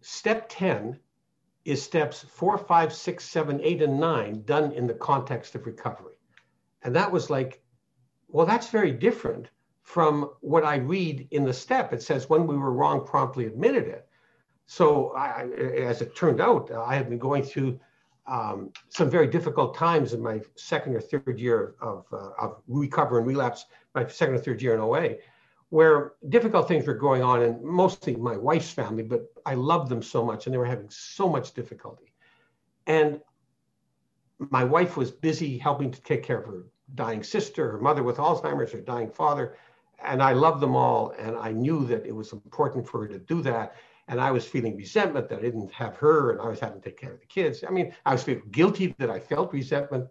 step 0.00 0.46
10 0.48 0.98
is 1.66 1.82
steps 1.82 2.24
four, 2.28 2.56
five, 2.56 2.92
six, 2.92 3.24
seven, 3.24 3.60
eight, 3.62 3.82
and 3.82 3.98
nine 3.98 4.42
done 4.44 4.72
in 4.72 4.86
the 4.86 4.94
context 4.94 5.54
of 5.54 5.66
recovery. 5.66 6.14
And 6.82 6.94
that 6.94 7.10
was 7.10 7.28
like, 7.28 7.60
well, 8.28 8.46
that's 8.46 8.70
very 8.70 8.92
different 8.92 9.50
from 9.82 10.30
what 10.40 10.64
I 10.64 10.76
read 10.76 11.26
in 11.32 11.44
the 11.44 11.52
step. 11.52 11.92
It 11.92 12.02
says, 12.02 12.28
when 12.28 12.46
we 12.46 12.56
were 12.56 12.72
wrong, 12.72 13.04
promptly 13.04 13.46
admitted 13.46 13.86
it. 13.86 14.08
So, 14.66 15.10
I, 15.10 15.48
as 15.76 16.02
it 16.02 16.16
turned 16.16 16.40
out, 16.40 16.70
I 16.72 16.94
had 16.94 17.08
been 17.08 17.18
going 17.18 17.42
through 17.42 17.78
um, 18.26 18.72
some 18.88 19.08
very 19.08 19.28
difficult 19.28 19.76
times 19.76 20.12
in 20.12 20.20
my 20.20 20.40
second 20.56 20.94
or 20.94 21.00
third 21.00 21.38
year 21.38 21.76
of, 21.80 22.04
uh, 22.12 22.30
of 22.40 22.62
recover 22.66 23.18
and 23.18 23.26
relapse, 23.26 23.66
my 23.94 24.06
second 24.08 24.34
or 24.34 24.38
third 24.38 24.60
year 24.60 24.74
in 24.74 24.80
OA 24.80 25.16
where 25.70 26.12
difficult 26.28 26.68
things 26.68 26.86
were 26.86 26.94
going 26.94 27.22
on, 27.22 27.42
and 27.42 27.62
mostly 27.62 28.14
my 28.16 28.36
wife's 28.36 28.70
family, 28.70 29.02
but 29.02 29.26
I 29.44 29.54
loved 29.54 29.88
them 29.88 30.02
so 30.02 30.24
much, 30.24 30.46
and 30.46 30.54
they 30.54 30.58
were 30.58 30.64
having 30.64 30.90
so 30.90 31.28
much 31.28 31.54
difficulty. 31.54 32.12
And 32.86 33.20
my 34.38 34.64
wife 34.64 34.96
was 34.96 35.10
busy 35.10 35.58
helping 35.58 35.90
to 35.90 36.00
take 36.02 36.22
care 36.22 36.38
of 36.38 36.46
her 36.46 36.66
dying 36.94 37.22
sister, 37.22 37.72
her 37.72 37.80
mother 37.80 38.02
with 38.02 38.18
Alzheimer's, 38.18 38.72
her 38.72 38.80
dying 38.80 39.10
father, 39.10 39.56
and 40.04 40.22
I 40.22 40.32
loved 40.34 40.60
them 40.60 40.76
all. 40.76 41.14
And 41.18 41.36
I 41.36 41.52
knew 41.52 41.84
that 41.86 42.06
it 42.06 42.14
was 42.14 42.32
important 42.32 42.86
for 42.86 43.00
her 43.00 43.08
to 43.08 43.18
do 43.18 43.42
that. 43.42 43.74
And 44.08 44.20
I 44.20 44.30
was 44.30 44.46
feeling 44.46 44.76
resentment 44.76 45.28
that 45.30 45.40
I 45.40 45.42
didn't 45.42 45.72
have 45.72 45.96
her, 45.96 46.30
and 46.30 46.40
I 46.40 46.46
was 46.46 46.60
having 46.60 46.80
to 46.80 46.88
take 46.88 47.00
care 47.00 47.14
of 47.14 47.20
the 47.20 47.26
kids. 47.26 47.64
I 47.66 47.72
mean, 47.72 47.92
I 48.04 48.12
was 48.12 48.22
feeling 48.22 48.48
guilty 48.52 48.94
that 48.98 49.10
I 49.10 49.18
felt 49.18 49.52
resentment. 49.52 50.06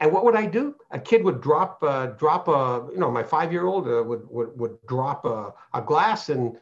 And 0.00 0.12
what 0.12 0.24
would 0.24 0.36
I 0.36 0.46
do? 0.46 0.74
A 0.90 0.98
kid 0.98 1.24
would 1.24 1.40
drop 1.40 1.82
uh, 1.82 2.06
drop 2.06 2.48
a 2.48 2.88
you 2.92 2.98
know 2.98 3.10
my 3.10 3.22
five 3.22 3.52
year 3.52 3.66
old 3.66 3.88
uh, 3.88 4.02
would, 4.02 4.28
would 4.28 4.58
would 4.58 4.86
drop 4.86 5.24
a, 5.24 5.54
a 5.72 5.80
glass 5.80 6.28
and 6.28 6.56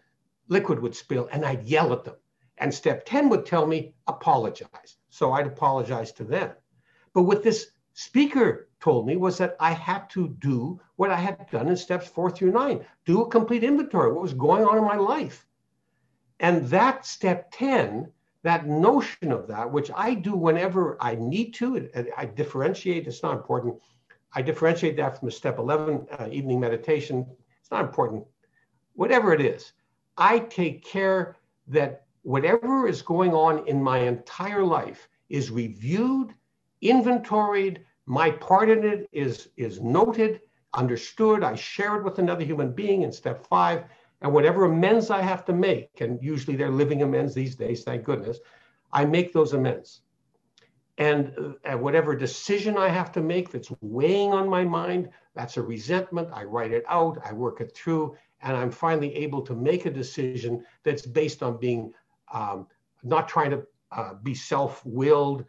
liquid 0.48 0.78
would 0.80 0.94
spill 0.94 1.28
and 1.32 1.44
I'd 1.44 1.64
yell 1.64 1.92
at 1.92 2.04
them. 2.04 2.16
And 2.58 2.72
step 2.72 3.04
10 3.06 3.28
would 3.30 3.46
tell 3.46 3.66
me, 3.66 3.94
apologize. 4.06 4.98
So 5.10 5.32
I'd 5.32 5.46
apologize 5.46 6.12
to 6.12 6.24
them. 6.24 6.52
But 7.14 7.22
what 7.22 7.42
this 7.42 7.72
speaker 7.94 8.68
told 8.80 9.06
me 9.06 9.16
was 9.16 9.38
that 9.38 9.56
I 9.58 9.72
had 9.72 10.08
to 10.10 10.28
do 10.40 10.80
what 10.96 11.10
I 11.10 11.16
had 11.16 11.50
done 11.50 11.68
in 11.68 11.76
steps 11.76 12.06
four 12.06 12.30
through 12.30 12.52
nine 12.52 12.84
do 13.04 13.22
a 13.22 13.28
complete 13.28 13.64
inventory, 13.64 14.12
what 14.12 14.22
was 14.22 14.34
going 14.34 14.64
on 14.64 14.78
in 14.78 14.84
my 14.84 14.96
life. 14.96 15.46
And 16.40 16.66
that 16.68 17.06
step 17.06 17.50
10, 17.52 18.10
that 18.42 18.66
notion 18.66 19.30
of 19.30 19.46
that, 19.48 19.70
which 19.70 19.90
I 19.94 20.14
do 20.14 20.34
whenever 20.34 20.96
I 21.00 21.14
need 21.14 21.52
to, 21.54 21.88
I 22.16 22.24
differentiate, 22.26 23.06
it's 23.06 23.22
not 23.22 23.36
important. 23.36 23.76
I 24.34 24.42
differentiate 24.42 24.96
that 24.96 25.18
from 25.18 25.26
the 25.26 25.32
step 25.32 25.58
11 25.58 26.06
uh, 26.18 26.28
evening 26.30 26.58
meditation. 26.58 27.26
It's 27.60 27.70
not 27.70 27.84
important. 27.84 28.24
Whatever 28.94 29.32
it 29.32 29.40
is, 29.40 29.72
I 30.16 30.40
take 30.40 30.84
care 30.84 31.36
that 31.68 32.06
whatever 32.22 32.88
is 32.88 33.02
going 33.02 33.32
on 33.32 33.66
in 33.68 33.82
my 33.82 33.98
entire 33.98 34.64
life 34.64 35.08
is 35.28 35.50
reviewed, 35.50 36.34
inventoried, 36.80 37.84
my 38.06 38.30
part 38.30 38.68
in 38.70 38.84
it 38.84 39.08
is, 39.12 39.48
is 39.56 39.80
noted, 39.80 40.40
understood. 40.74 41.44
I 41.44 41.54
share 41.54 41.96
it 41.96 42.04
with 42.04 42.18
another 42.18 42.44
human 42.44 42.72
being 42.72 43.02
in 43.02 43.12
step 43.12 43.46
five. 43.46 43.84
And 44.22 44.32
whatever 44.32 44.64
amends 44.64 45.10
I 45.10 45.20
have 45.20 45.44
to 45.46 45.52
make, 45.52 46.00
and 46.00 46.22
usually 46.22 46.56
they're 46.56 46.70
living 46.70 47.02
amends 47.02 47.34
these 47.34 47.56
days, 47.56 47.82
thank 47.82 48.04
goodness, 48.04 48.38
I 48.92 49.04
make 49.04 49.32
those 49.32 49.52
amends. 49.52 50.02
And 50.98 51.56
uh, 51.64 51.76
whatever 51.76 52.14
decision 52.14 52.78
I 52.78 52.88
have 52.88 53.10
to 53.12 53.20
make 53.20 53.50
that's 53.50 53.72
weighing 53.80 54.32
on 54.32 54.48
my 54.48 54.64
mind, 54.64 55.10
that's 55.34 55.56
a 55.56 55.62
resentment. 55.62 56.28
I 56.32 56.44
write 56.44 56.70
it 56.70 56.84
out, 56.88 57.18
I 57.24 57.32
work 57.32 57.60
it 57.60 57.74
through, 57.74 58.16
and 58.42 58.56
I'm 58.56 58.70
finally 58.70 59.12
able 59.16 59.42
to 59.42 59.54
make 59.54 59.86
a 59.86 59.90
decision 59.90 60.64
that's 60.84 61.04
based 61.04 61.42
on 61.42 61.58
being 61.58 61.92
um, 62.32 62.68
not 63.02 63.28
trying 63.28 63.50
to 63.50 63.66
uh, 63.90 64.14
be 64.22 64.34
self 64.34 64.84
willed, 64.86 65.44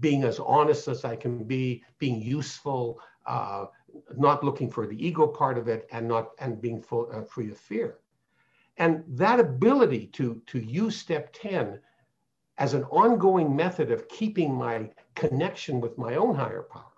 being 0.00 0.24
as 0.24 0.40
honest 0.40 0.88
as 0.88 1.04
I 1.04 1.14
can 1.14 1.44
be, 1.44 1.84
being 1.98 2.20
useful, 2.20 3.00
uh, 3.26 3.66
not 4.16 4.42
looking 4.42 4.70
for 4.70 4.86
the 4.88 5.06
ego 5.06 5.28
part 5.28 5.58
of 5.58 5.68
it, 5.68 5.86
and 5.92 6.08
not 6.08 6.30
and 6.40 6.60
being 6.60 6.82
full, 6.82 7.08
uh, 7.12 7.22
free 7.22 7.50
of 7.50 7.58
fear. 7.58 7.98
And 8.78 9.04
that 9.08 9.40
ability 9.40 10.08
to 10.08 10.42
to 10.46 10.58
use 10.58 10.96
step 10.96 11.32
ten 11.32 11.80
as 12.58 12.74
an 12.74 12.84
ongoing 12.84 13.54
method 13.54 13.90
of 13.90 14.08
keeping 14.08 14.54
my 14.54 14.90
connection 15.14 15.80
with 15.80 15.96
my 15.98 16.16
own 16.16 16.34
higher 16.34 16.66
power 16.70 16.92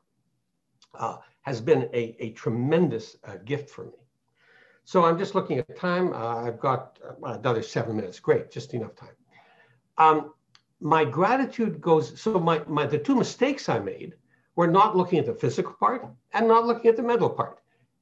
uh, 0.94 1.16
has 1.42 1.61
been 1.61 1.88
a, 1.92 2.16
a 2.20 2.30
tremendous 2.32 3.16
uh, 3.25 3.37
gift 3.44 3.70
for 3.70 3.85
me. 3.87 3.99
So 4.85 5.04
I'm 5.04 5.18
just 5.18 5.35
looking 5.35 5.58
at 5.58 5.76
time. 5.76 6.12
Uh, 6.12 6.44
I've 6.47 6.61
got 6.61 6.99
another 7.23 7.62
seven 7.62 7.97
minutes. 7.97 8.18
Great, 8.20 8.50
just 8.50 8.75
enough 8.75 8.94
time. 8.94 9.16
Um, 9.99 10.32
my 10.80 11.04
gratitude 11.04 11.80
goes, 11.80 12.20
so 12.20 12.38
my, 12.38 12.62
my 12.66 12.87
the 12.87 12.99
two 12.99 13.16
mistakes 13.16 13.68
I 13.68 13.80
made 13.80 14.14
were 14.56 14.68
not 14.68 14.97
looking 14.97 15.18
at 15.18 15.26
the 15.26 15.35
physical 15.35 15.73
part 15.73 16.06
and 16.32 16.49
not 16.49 16.66
looking 16.66 16.88
at 16.88 16.97
the 16.97 17.02
mental 17.02 17.30
part. 17.30 17.57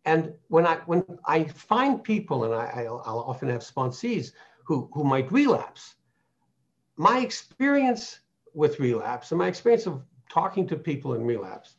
And 0.07 0.33
when 0.49 0.67
I 0.67 0.77
when 0.87 1.05
I 1.27 1.45
find 1.45 2.03
people, 2.03 2.45
and 2.45 2.55
I, 2.55 2.85
I'll, 2.89 3.25
often 3.27 3.49
have 3.49 3.61
sponsees 3.61 4.33
who, 4.65 4.89
who 4.95 5.03
might 5.03 5.31
relapse, 5.33 5.97
my 6.97 7.19
experience 7.19 8.21
with 8.55 8.79
relapse 8.79 9.33
and 9.33 9.39
my 9.39 9.49
experience 9.49 9.87
of 9.87 10.03
talking 10.31 10.67
to 10.69 10.77
people 10.77 11.15
in 11.15 11.25
relapse 11.25 11.75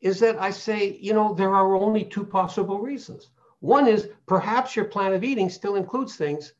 is 0.00 0.18
that 0.20 0.40
I 0.42 0.50
say, 0.50 0.98
you 1.00 1.14
know, 1.14 1.32
there 1.32 1.54
are 1.54 1.76
only 1.76 2.04
two 2.04 2.24
possible 2.24 2.80
reasons. 2.80 3.30
One 3.60 3.86
is 3.86 4.08
perhaps 4.26 4.74
your 4.74 4.86
plan 4.86 5.14
of 5.14 5.22
eating 5.22 5.48
still 5.48 5.76
includes 5.76 6.16
things 6.16 6.54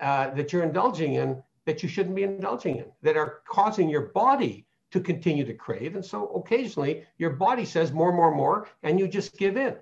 uh, 0.00 0.30
that 0.30 0.52
you're 0.52 0.62
indulging 0.64 1.14
in 1.14 1.42
that 1.64 1.82
you 1.82 1.88
shouldn't 1.88 2.14
be 2.14 2.22
indulging 2.22 2.76
in, 2.76 2.84
that 3.02 3.16
are 3.16 3.40
causing 3.48 3.88
your 3.88 4.08
body 4.12 4.66
to 4.90 5.00
continue 5.00 5.44
to 5.44 5.54
crave. 5.54 5.94
And 5.94 6.04
so 6.04 6.28
occasionally 6.28 7.04
your 7.16 7.30
body 7.30 7.64
says 7.64 7.90
more, 7.90 8.12
more, 8.12 8.34
more, 8.34 8.68
and 8.82 9.00
you 9.00 9.08
just 9.08 9.36
give 9.38 9.56
in. 9.56 9.74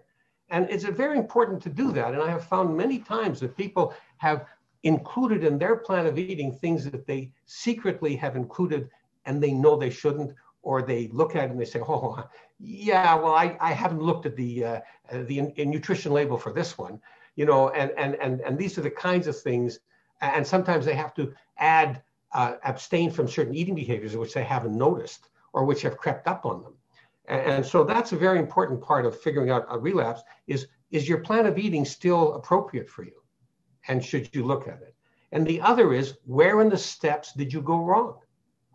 And 0.50 0.68
it's 0.70 0.84
very 0.84 1.18
important 1.18 1.62
to 1.62 1.68
do 1.68 1.92
that. 1.92 2.12
And 2.14 2.22
I 2.22 2.30
have 2.30 2.44
found 2.44 2.76
many 2.76 2.98
times 2.98 3.40
that 3.40 3.56
people 3.56 3.94
have 4.18 4.46
included 4.82 5.44
in 5.44 5.58
their 5.58 5.76
plan 5.76 6.06
of 6.06 6.18
eating 6.18 6.52
things 6.52 6.88
that 6.90 7.06
they 7.06 7.32
secretly 7.46 8.14
have 8.16 8.36
included 8.36 8.90
and 9.24 9.42
they 9.42 9.52
know 9.52 9.76
they 9.76 9.90
shouldn't, 9.90 10.34
or 10.62 10.82
they 10.82 11.08
look 11.08 11.34
at 11.34 11.44
it 11.44 11.50
and 11.50 11.60
they 11.60 11.64
say, 11.64 11.80
oh, 11.80 12.22
yeah, 12.58 13.14
well, 13.14 13.34
I, 13.34 13.56
I 13.60 13.72
haven't 13.72 14.02
looked 14.02 14.26
at 14.26 14.36
the, 14.36 14.64
uh, 14.64 14.80
the 15.12 15.38
in, 15.38 15.50
in 15.52 15.70
nutrition 15.70 16.12
label 16.12 16.36
for 16.36 16.52
this 16.52 16.76
one, 16.76 17.00
you 17.36 17.46
know, 17.46 17.70
and, 17.70 17.90
and, 17.96 18.14
and, 18.16 18.40
and 18.42 18.58
these 18.58 18.76
are 18.76 18.82
the 18.82 18.90
kinds 18.90 19.26
of 19.26 19.40
things 19.40 19.80
and 20.20 20.46
sometimes 20.46 20.84
they 20.84 20.94
have 20.94 21.14
to 21.14 21.32
add 21.58 22.02
uh, 22.32 22.54
abstain 22.64 23.10
from 23.10 23.28
certain 23.28 23.54
eating 23.54 23.74
behaviors 23.74 24.16
which 24.16 24.34
they 24.34 24.44
haven't 24.44 24.76
noticed 24.76 25.28
or 25.52 25.64
which 25.64 25.82
have 25.82 25.96
crept 25.96 26.26
up 26.26 26.44
on 26.44 26.62
them. 26.62 26.74
And, 27.26 27.64
so 27.64 27.84
that's 27.84 28.12
a 28.12 28.16
very 28.16 28.38
important 28.38 28.82
part 28.82 29.06
of 29.06 29.18
figuring 29.18 29.50
out 29.50 29.66
a 29.70 29.78
relapse 29.78 30.22
is, 30.46 30.66
is 30.90 31.08
your 31.08 31.18
plan 31.18 31.46
of 31.46 31.58
eating 31.58 31.84
still 31.84 32.34
appropriate 32.34 32.88
for 32.88 33.02
you? 33.02 33.22
And 33.88 34.04
should 34.04 34.34
you 34.34 34.44
look 34.44 34.68
at 34.68 34.82
it? 34.82 34.94
And 35.32 35.46
the 35.46 35.60
other 35.60 35.92
is 35.92 36.18
where 36.26 36.60
in 36.60 36.68
the 36.68 36.78
steps 36.78 37.32
did 37.32 37.52
you 37.52 37.60
go 37.62 37.78
wrong? 37.78 38.18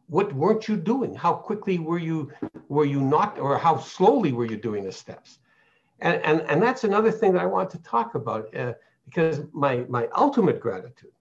What 0.07 0.33
weren't 0.33 0.67
you 0.67 0.77
doing? 0.77 1.13
How 1.13 1.33
quickly 1.33 1.77
were 1.77 1.99
you 1.99 2.31
were 2.67 2.85
you 2.85 3.01
not, 3.01 3.39
or 3.39 3.57
how 3.57 3.77
slowly 3.77 4.31
were 4.31 4.45
you 4.45 4.57
doing 4.57 4.83
the 4.83 4.91
steps? 4.91 5.39
And, 6.01 6.21
and, 6.23 6.41
and 6.41 6.61
that's 6.61 6.83
another 6.83 7.11
thing 7.11 7.33
that 7.33 7.41
I 7.41 7.45
want 7.45 7.69
to 7.71 7.81
talk 7.83 8.15
about 8.15 8.55
uh, 8.55 8.73
because 9.05 9.41
my, 9.53 9.85
my 9.89 10.07
ultimate 10.15 10.59
gratitude 10.59 11.11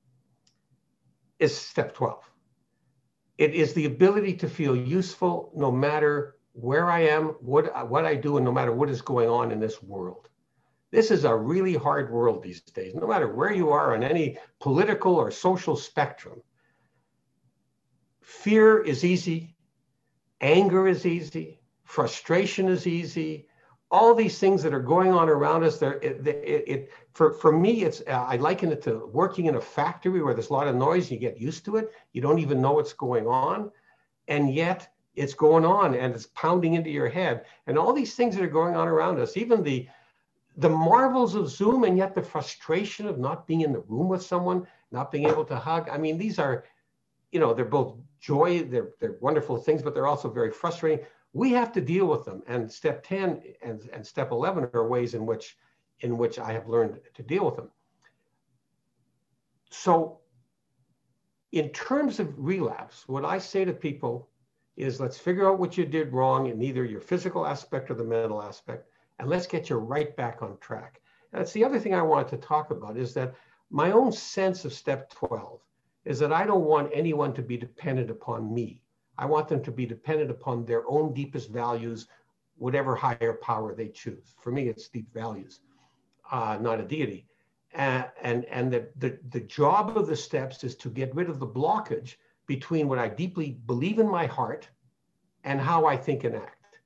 is 1.38 1.56
step 1.56 1.94
12. 1.94 2.22
It 3.38 3.54
is 3.54 3.72
the 3.72 3.86
ability 3.86 4.34
to 4.34 4.48
feel 4.48 4.76
useful 4.76 5.52
no 5.54 5.70
matter 5.70 6.36
where 6.60 6.90
I 6.90 7.00
am, 7.00 7.36
what, 7.40 7.88
what 7.88 8.04
I 8.04 8.16
do, 8.16 8.36
and 8.36 8.44
no 8.44 8.52
matter 8.52 8.72
what 8.72 8.90
is 8.90 9.00
going 9.00 9.28
on 9.28 9.52
in 9.52 9.60
this 9.60 9.80
world. 9.82 10.28
This 10.90 11.10
is 11.10 11.24
a 11.24 11.34
really 11.34 11.74
hard 11.74 12.10
world 12.10 12.42
these 12.42 12.60
days, 12.62 12.94
no 12.94 13.06
matter 13.06 13.32
where 13.32 13.52
you 13.52 13.70
are 13.70 13.94
on 13.94 14.02
any 14.02 14.38
political 14.58 15.14
or 15.14 15.30
social 15.30 15.76
spectrum. 15.76 16.42
Fear 18.22 18.82
is 18.82 19.04
easy, 19.04 19.54
anger 20.40 20.88
is 20.88 21.06
easy, 21.06 21.60
frustration 21.84 22.68
is 22.68 22.86
easy, 22.86 23.46
all 23.90 24.14
these 24.14 24.38
things 24.38 24.62
that 24.62 24.74
are 24.74 24.82
going 24.82 25.12
on 25.12 25.28
around 25.28 25.64
us 25.64 25.78
there 25.78 25.94
it, 26.02 26.26
it, 26.26 26.64
it, 26.66 26.92
for, 27.14 27.32
for 27.32 27.52
me 27.52 27.84
it's 27.84 28.02
uh, 28.06 28.24
i 28.28 28.36
liken 28.36 28.70
it 28.70 28.82
to 28.82 29.06
working 29.14 29.46
in 29.46 29.54
a 29.54 29.60
factory 29.60 30.20
where 30.22 30.34
there's 30.34 30.50
a 30.50 30.52
lot 30.52 30.68
of 30.68 30.76
noise 30.76 31.10
you 31.10 31.18
get 31.18 31.40
used 31.40 31.64
to 31.64 31.76
it 31.76 31.90
you 32.12 32.20
don't 32.20 32.38
even 32.38 32.60
know 32.60 32.72
what's 32.72 32.92
going 32.92 33.26
on 33.26 33.70
and 34.28 34.52
yet 34.54 34.92
it's 35.18 35.34
going 35.34 35.64
on 35.64 35.94
and 35.94 36.14
it's 36.14 36.28
pounding 36.34 36.74
into 36.74 36.90
your 36.90 37.08
head 37.08 37.44
and 37.66 37.78
all 37.78 37.92
these 37.92 38.14
things 38.14 38.34
that 38.34 38.44
are 38.44 38.48
going 38.48 38.76
on 38.76 38.88
around 38.88 39.18
us 39.18 39.36
even 39.36 39.62
the 39.62 39.86
the 40.56 40.68
marvels 40.68 41.34
of 41.34 41.48
zoom 41.48 41.84
and 41.84 41.96
yet 41.96 42.14
the 42.14 42.22
frustration 42.22 43.06
of 43.06 43.18
not 43.18 43.46
being 43.46 43.60
in 43.60 43.72
the 43.72 43.84
room 43.88 44.08
with 44.08 44.22
someone 44.22 44.66
not 44.90 45.10
being 45.12 45.28
able 45.28 45.44
to 45.44 45.56
hug 45.56 45.88
i 45.90 45.98
mean 45.98 46.16
these 46.18 46.38
are 46.38 46.64
you 47.32 47.40
know 47.40 47.52
they're 47.52 47.64
both 47.64 47.96
joy 48.20 48.62
they're, 48.64 48.90
they're 49.00 49.18
wonderful 49.20 49.56
things 49.56 49.82
but 49.82 49.94
they're 49.94 50.06
also 50.06 50.30
very 50.30 50.50
frustrating 50.50 51.04
we 51.32 51.50
have 51.52 51.72
to 51.72 51.80
deal 51.80 52.06
with 52.06 52.24
them. 52.24 52.42
And 52.46 52.70
step 52.70 53.04
10 53.06 53.42
and, 53.62 53.88
and 53.92 54.06
step 54.06 54.30
11 54.32 54.70
are 54.72 54.88
ways 54.88 55.14
in 55.14 55.26
which, 55.26 55.56
in 56.00 56.16
which 56.16 56.38
I 56.38 56.52
have 56.52 56.68
learned 56.68 56.98
to 57.14 57.22
deal 57.22 57.44
with 57.44 57.56
them. 57.56 57.70
So 59.70 60.20
in 61.52 61.68
terms 61.70 62.20
of 62.20 62.32
relapse, 62.36 63.04
what 63.06 63.24
I 63.24 63.38
say 63.38 63.64
to 63.64 63.72
people 63.72 64.28
is 64.78 65.00
let's 65.00 65.18
figure 65.18 65.50
out 65.50 65.58
what 65.58 65.76
you 65.76 65.84
did 65.84 66.12
wrong 66.12 66.46
in 66.46 66.62
either 66.62 66.84
your 66.84 67.00
physical 67.00 67.44
aspect 67.44 67.90
or 67.90 67.94
the 67.94 68.04
mental 68.04 68.40
aspect, 68.40 68.88
and 69.18 69.28
let's 69.28 69.46
get 69.46 69.68
you 69.68 69.76
right 69.76 70.16
back 70.16 70.40
on 70.40 70.56
track. 70.58 71.00
And 71.32 71.40
that's 71.40 71.52
the 71.52 71.64
other 71.64 71.80
thing 71.80 71.94
I 71.94 72.02
wanted 72.02 72.28
to 72.28 72.36
talk 72.36 72.70
about 72.70 72.96
is 72.96 73.12
that 73.14 73.34
my 73.70 73.90
own 73.90 74.12
sense 74.12 74.64
of 74.64 74.72
step 74.72 75.10
12 75.10 75.60
is 76.04 76.18
that 76.20 76.32
I 76.32 76.46
don't 76.46 76.64
want 76.64 76.90
anyone 76.94 77.34
to 77.34 77.42
be 77.42 77.56
dependent 77.56 78.08
upon 78.08 78.54
me. 78.54 78.80
I 79.18 79.26
want 79.26 79.48
them 79.48 79.62
to 79.64 79.72
be 79.72 79.84
dependent 79.84 80.30
upon 80.30 80.64
their 80.64 80.88
own 80.88 81.12
deepest 81.12 81.50
values, 81.50 82.06
whatever 82.56 82.94
higher 82.94 83.38
power 83.42 83.74
they 83.74 83.88
choose. 83.88 84.36
For 84.40 84.52
me, 84.52 84.68
it's 84.68 84.88
deep 84.88 85.12
values, 85.12 85.60
uh, 86.30 86.56
not 86.60 86.80
a 86.80 86.84
deity. 86.84 87.26
Uh, 87.74 88.04
and 88.22 88.44
and 88.46 88.72
the, 88.72 88.88
the, 88.96 89.18
the 89.30 89.40
job 89.40 89.98
of 89.98 90.06
the 90.06 90.16
steps 90.16 90.64
is 90.64 90.76
to 90.76 90.88
get 90.88 91.14
rid 91.14 91.28
of 91.28 91.40
the 91.40 91.46
blockage 91.46 92.14
between 92.48 92.88
what 92.88 92.98
I 92.98 93.08
deeply 93.08 93.60
believe 93.66 94.00
in 94.00 94.10
my 94.10 94.26
heart 94.26 94.68
and 95.44 95.60
how 95.60 95.86
I 95.86 95.96
think 95.96 96.24
and 96.24 96.34
act. 96.34 96.78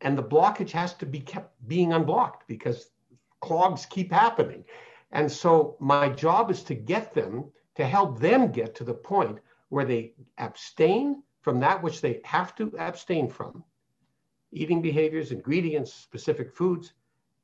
And 0.00 0.16
the 0.16 0.22
blockage 0.22 0.70
has 0.70 0.94
to 0.94 1.06
be 1.06 1.20
kept 1.20 1.52
being 1.68 1.92
unblocked 1.92 2.48
because 2.48 2.90
clogs 3.40 3.84
keep 3.84 4.10
happening. 4.10 4.64
And 5.10 5.30
so 5.30 5.76
my 5.78 6.08
job 6.08 6.50
is 6.50 6.62
to 6.64 6.74
get 6.74 7.12
them, 7.12 7.44
to 7.74 7.84
help 7.84 8.18
them 8.18 8.50
get 8.50 8.74
to 8.76 8.84
the 8.84 8.94
point 8.94 9.38
where 9.68 9.84
they 9.84 10.14
abstain 10.38 11.22
from 11.42 11.60
that 11.60 11.82
which 11.82 12.00
they 12.00 12.20
have 12.24 12.54
to 12.54 12.72
abstain 12.78 13.28
from, 13.28 13.64
eating 14.52 14.80
behaviors, 14.80 15.32
ingredients, 15.32 15.92
specific 15.92 16.54
foods, 16.54 16.92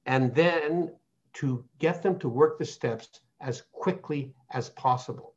and 0.07 0.35
then 0.35 0.93
to 1.35 1.65
get 1.79 2.03
them 2.03 2.19
to 2.19 2.29
work 2.29 2.59
the 2.59 2.65
steps 2.65 3.21
as 3.41 3.63
quickly 3.73 4.33
as 4.51 4.71
possible. 4.71 5.35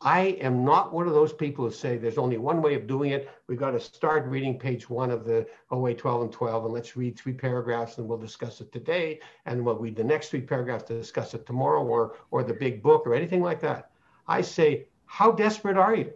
I 0.00 0.20
am 0.40 0.64
not 0.64 0.92
one 0.92 1.06
of 1.06 1.14
those 1.14 1.32
people 1.32 1.64
who 1.64 1.70
say 1.70 1.96
there's 1.96 2.18
only 2.18 2.36
one 2.36 2.60
way 2.60 2.74
of 2.74 2.86
doing 2.86 3.12
it. 3.12 3.30
We've 3.46 3.58
got 3.58 3.70
to 3.70 3.80
start 3.80 4.26
reading 4.26 4.58
page 4.58 4.90
one 4.90 5.10
of 5.10 5.24
the 5.24 5.46
OA 5.70 5.94
12 5.94 6.22
and 6.22 6.32
12, 6.32 6.64
and 6.64 6.74
let's 6.74 6.96
read 6.96 7.18
three 7.18 7.32
paragraphs 7.32 7.96
and 7.98 8.06
we'll 8.06 8.18
discuss 8.18 8.60
it 8.60 8.70
today. 8.72 9.20
And 9.46 9.64
we'll 9.64 9.78
read 9.78 9.96
the 9.96 10.04
next 10.04 10.28
three 10.28 10.42
paragraphs 10.42 10.84
to 10.84 10.98
discuss 10.98 11.32
it 11.32 11.46
tomorrow 11.46 11.82
or, 11.82 12.16
or 12.30 12.42
the 12.42 12.52
big 12.52 12.82
book 12.82 13.06
or 13.06 13.14
anything 13.14 13.42
like 13.42 13.60
that. 13.60 13.90
I 14.28 14.42
say, 14.42 14.88
how 15.06 15.30
desperate 15.32 15.76
are 15.76 15.94
you? 15.94 16.12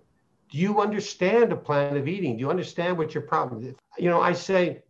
Do 0.50 0.58
you 0.58 0.80
understand 0.80 1.52
a 1.52 1.56
plan 1.56 1.96
of 1.96 2.08
eating? 2.08 2.36
Do 2.36 2.40
you 2.40 2.50
understand 2.50 2.98
what 2.98 3.14
your 3.14 3.22
problem 3.22 3.64
is? 3.64 3.76
You 3.98 4.10
know, 4.10 4.20
I 4.20 4.32
say, 4.32 4.82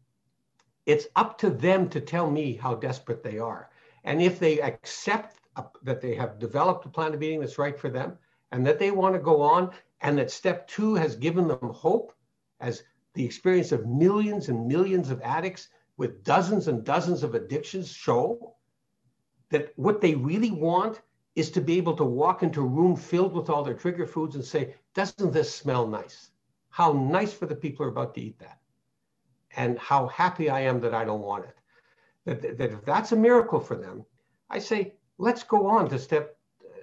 it's 0.87 1.07
up 1.17 1.37
to 1.39 1.51
them 1.51 1.89
to 1.91 2.01
tell 2.01 2.31
me 2.31 2.55
how 2.55 2.75
desperate 2.75 3.23
they 3.23 3.39
are. 3.39 3.71
And 4.05 4.23
if 4.23 4.39
they 4.39 4.61
accept 4.61 5.37
uh, 5.57 5.65
that 5.83 6.01
they 6.01 6.15
have 6.15 6.39
developed 6.39 6.87
a 6.87 6.89
plan 6.89 7.13
of 7.13 7.23
eating 7.23 7.41
that's 7.41 7.59
right 7.59 7.79
for 7.79 7.91
them, 7.91 8.17
and 8.53 8.67
that 8.67 8.79
they 8.79 8.91
want 8.91 9.15
to 9.15 9.21
go 9.21 9.41
on 9.41 9.71
and 10.01 10.19
that 10.19 10.31
step 10.31 10.69
two 10.69 10.95
has 10.95 11.17
given 11.17 11.49
them 11.49 11.71
hope 11.75 12.13
as 12.61 12.83
the 13.15 13.25
experience 13.25 13.73
of 13.73 13.87
millions 13.87 14.49
and 14.49 14.67
millions 14.67 15.11
of 15.11 15.21
addicts 15.23 15.69
with 15.97 16.23
dozens 16.25 16.69
and 16.69 16.85
dozens 16.85 17.23
of 17.23 17.35
addictions 17.35 17.93
show 17.93 18.55
that 19.51 19.73
what 19.77 20.01
they 20.01 20.15
really 20.15 20.51
want 20.51 21.01
is 21.35 21.51
to 21.51 21.61
be 21.61 21.77
able 21.77 21.95
to 21.97 22.05
walk 22.05 22.43
into 22.43 22.61
a 22.61 22.67
room 22.67 22.97
filled 22.97 23.33
with 23.33 23.49
all 23.49 23.63
their 23.63 23.75
trigger 23.75 24.07
foods 24.07 24.35
and 24.35 24.45
say, 24.45 24.75
doesn't 24.95 25.33
this 25.33 25.55
smell 25.55 25.87
nice? 25.87 26.31
How 26.71 26.93
nice 26.93 27.33
for 27.33 27.47
the 27.47 27.55
people 27.55 27.85
who 27.85 27.89
are 27.89 27.93
about 27.93 28.15
to 28.15 28.21
eat 28.21 28.39
that. 28.41 28.59
And 29.57 29.79
how 29.79 30.09
happy 30.09 30.51
I 30.51 30.61
am 30.63 30.81
that 30.81 30.95
I 30.95 31.05
don't 31.05 31.23
want 31.23 31.45
it. 31.45 31.57
That, 32.25 32.59
that 32.59 32.73
if 32.73 32.85
that's 32.85 33.13
a 33.13 33.17
miracle 33.17 33.61
for 33.61 33.77
them, 33.77 34.05
I 34.51 34.59
say, 34.59 34.95
let's 35.19 35.45
go 35.45 35.67
on 35.67 35.89
to 35.91 35.99
step 35.99 36.37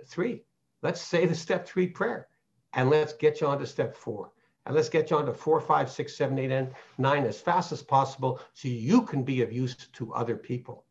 three. 0.06 0.44
Let's 0.86 1.02
say 1.02 1.26
the 1.26 1.34
step 1.34 1.65
three 1.65 1.88
prayer 1.88 2.28
and 2.74 2.91
let's 2.91 3.13
get 3.13 3.41
you 3.41 3.48
on 3.48 3.58
to 3.58 3.65
step 3.65 3.95
four. 3.95 4.30
And 4.67 4.76
let's 4.76 4.88
get 4.88 5.10
you 5.10 5.17
on 5.17 5.26
to 5.26 5.34
four, 5.34 5.60
five, 5.60 5.89
six, 5.89 6.15
seven, 6.15 6.38
eight, 6.38 6.52
and 6.52 6.69
nine 7.00 7.26
as 7.26 7.41
fast 7.41 7.71
as 7.71 7.82
possible 7.82 8.39
so 8.54 8.67
you 8.67 9.02
can 9.02 9.24
be 9.24 9.41
of 9.41 9.52
use 9.52 9.76
to 9.76 10.13
other 10.13 10.36
people. 10.36 10.86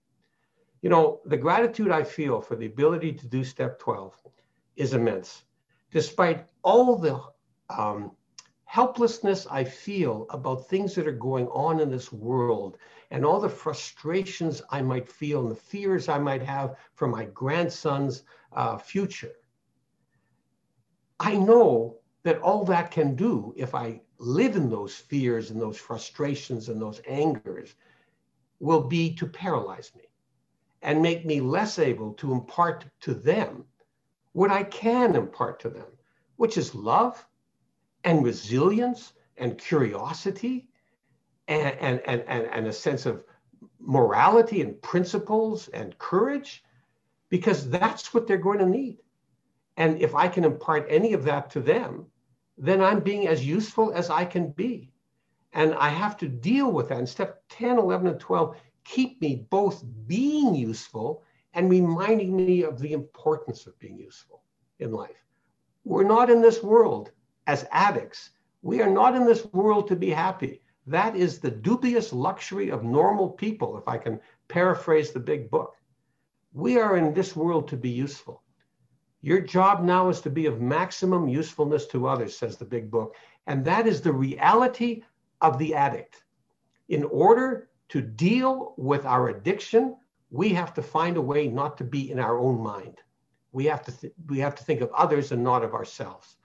You 0.83 0.91
know, 0.91 1.21
the 1.27 1.37
gratitude 1.37 1.93
I 1.93 2.03
feel 2.03 2.41
for 2.41 2.57
the 2.57 2.67
ability 2.67 3.13
to 3.13 3.27
do 3.29 3.45
step 3.45 3.79
12 3.79 4.21
is 4.75 4.95
immense. 4.95 5.45
Despite 5.93 6.49
all 6.65 6.97
the 6.97 7.23
um, 7.71 8.11
helplessness 8.65 9.47
I 9.49 9.63
feel 9.63 10.27
about 10.31 10.67
things 10.67 10.97
that 10.97 11.07
are 11.07 11.13
going 11.13 11.47
on 11.47 11.79
in 11.79 11.89
this 11.89 12.13
world 12.13 12.79
and 13.13 13.25
all 13.25 13.39
the 13.39 13.49
frustrations 13.49 14.61
I 14.71 14.83
might 14.83 15.09
feel 15.09 15.43
and 15.43 15.53
the 15.53 15.55
fears 15.55 16.09
I 16.09 16.19
might 16.19 16.43
have 16.43 16.75
for 16.95 17.07
my 17.07 17.27
grandson's 17.27 18.25
uh, 18.53 18.77
future, 18.77 19.37
I 21.21 21.37
know 21.37 21.99
that 22.23 22.41
all 22.41 22.65
that 22.65 22.91
can 22.91 23.15
do 23.15 23.55
if 23.57 23.75
I 23.75 24.01
live 24.19 24.57
in 24.57 24.71
those 24.71 24.95
fears 24.95 25.51
and 25.51 25.61
those 25.61 25.77
frustrations 25.77 26.69
and 26.69 26.81
those 26.81 27.01
angers 27.07 27.75
will 28.61 28.83
be 28.83 29.15
to 29.15 29.27
paralyze 29.27 29.93
me 29.97 30.05
and 30.83 31.03
make 31.03 31.25
me 31.25 31.41
less 31.41 31.79
able 31.79 32.15
to 32.15 32.33
impart 32.33 32.85
to 33.01 33.15
them 33.15 33.65
what 34.33 34.51
I 34.51 34.65
can 34.65 35.15
impart 35.15 35.61
to 35.61 35.71
them, 35.71 35.87
which 36.37 36.59
is 36.59 36.75
love 36.75 37.25
and 38.05 38.25
resilience 38.25 39.13
and 39.37 39.59
curiosity 39.59 40.69
and, 41.49 41.77
and, 41.79 42.01
and, 42.07 42.23
and, 42.27 42.47
and 42.47 42.67
a 42.67 42.73
sense 42.73 43.07
of 43.07 43.25
morality 43.79 44.63
and 44.63 44.81
principles 44.83 45.69
and 45.69 45.99
courage, 45.99 46.65
because 47.29 47.69
that's 47.69 48.15
what 48.15 48.27
they're 48.27 48.39
going 48.39 48.59
to 48.59 48.67
need. 48.67 48.99
And 49.77 50.01
if 50.01 50.15
I 50.15 50.29
can 50.29 50.45
impart 50.45 50.87
any 50.89 51.13
of 51.13 51.25
that 51.25 51.51
to 51.51 51.61
them, 51.61 52.07
then 52.57 52.81
I'm 52.81 53.01
being 53.01 53.27
as 53.27 53.45
useful 53.45 53.93
as 53.93 54.11
I 54.11 54.25
can 54.25 54.51
be. 54.53 54.93
And 55.53 55.75
I 55.75 55.89
have 55.89 56.17
to 56.19 56.29
deal 56.29 56.71
with 56.71 56.89
that. 56.89 56.99
And 56.99 57.09
step 57.09 57.43
10, 57.49 57.79
11, 57.79 58.07
and 58.07 58.21
12 58.21 58.57
keep 58.85 59.21
me 59.21 59.47
both 59.51 59.85
being 60.07 60.55
useful 60.55 61.23
and 61.55 61.71
reminding 61.71 62.37
me 62.37 62.63
of 62.63 62.79
the 62.79 62.93
importance 62.93 63.67
of 63.67 63.79
being 63.79 63.99
useful 63.99 64.43
in 64.79 64.93
life. 64.93 65.25
We're 65.85 66.05
not 66.05 66.31
in 66.31 66.41
this 66.41 66.63
world 66.63 67.11
as 67.47 67.67
addicts. 67.71 68.31
We 68.63 68.81
are 68.81 68.91
not 68.91 69.15
in 69.15 69.25
this 69.27 69.45
world 69.53 69.89
to 69.89 69.97
be 69.97 70.11
happy. 70.11 70.61
That 70.87 71.17
is 71.17 71.39
the 71.39 71.51
dubious 71.51 72.13
luxury 72.13 72.71
of 72.71 72.85
normal 72.85 73.31
people, 73.31 73.79
if 73.79 73.89
I 73.89 73.99
can 73.99 74.21
paraphrase 74.49 75.13
the 75.13 75.21
big 75.21 75.51
book. 75.51 75.77
We 76.53 76.79
are 76.79 76.97
in 76.97 77.15
this 77.15 77.35
world 77.35 77.69
to 77.69 77.77
be 77.77 77.91
useful. 77.91 78.43
Your 79.25 79.41
job 79.41 79.83
now 79.83 80.11
is 80.11 80.21
to 80.21 80.29
be 80.29 80.45
of 80.45 80.61
maximum 80.61 81.29
usefulness 81.29 81.87
to 81.87 82.07
others, 82.07 82.37
says 82.37 82.59
the 82.59 82.67
big 82.67 82.91
book. 82.91 83.17
And 83.47 83.65
that 83.65 83.87
is 83.87 84.03
the 84.03 84.13
reality 84.13 85.03
of 85.41 85.57
the 85.57 85.75
addict. 85.75 86.25
In 86.91 87.05
order 87.05 87.71
to 87.89 88.03
deal 88.03 88.75
with 88.77 89.07
our 89.07 89.31
addiction, 89.31 89.97
we 90.31 90.51
have 90.51 90.75
to 90.75 90.83
find 90.83 91.17
a 91.17 91.23
way 91.23 91.49
not 91.49 91.79
to 91.79 91.85
be 91.85 92.11
in 92.11 92.19
our 92.19 92.39
own 92.39 92.61
mind. 92.61 92.99
We 93.53 93.65
have 93.65 93.83
to 93.87 93.93
th- 93.99 94.13
we 94.29 94.41
have 94.41 94.55
to 94.57 94.65
think 94.65 94.83
of 94.83 94.93
others 94.93 95.33
and 95.33 95.43
not 95.43 95.65
of 95.65 95.73
ourselves. 95.73 96.37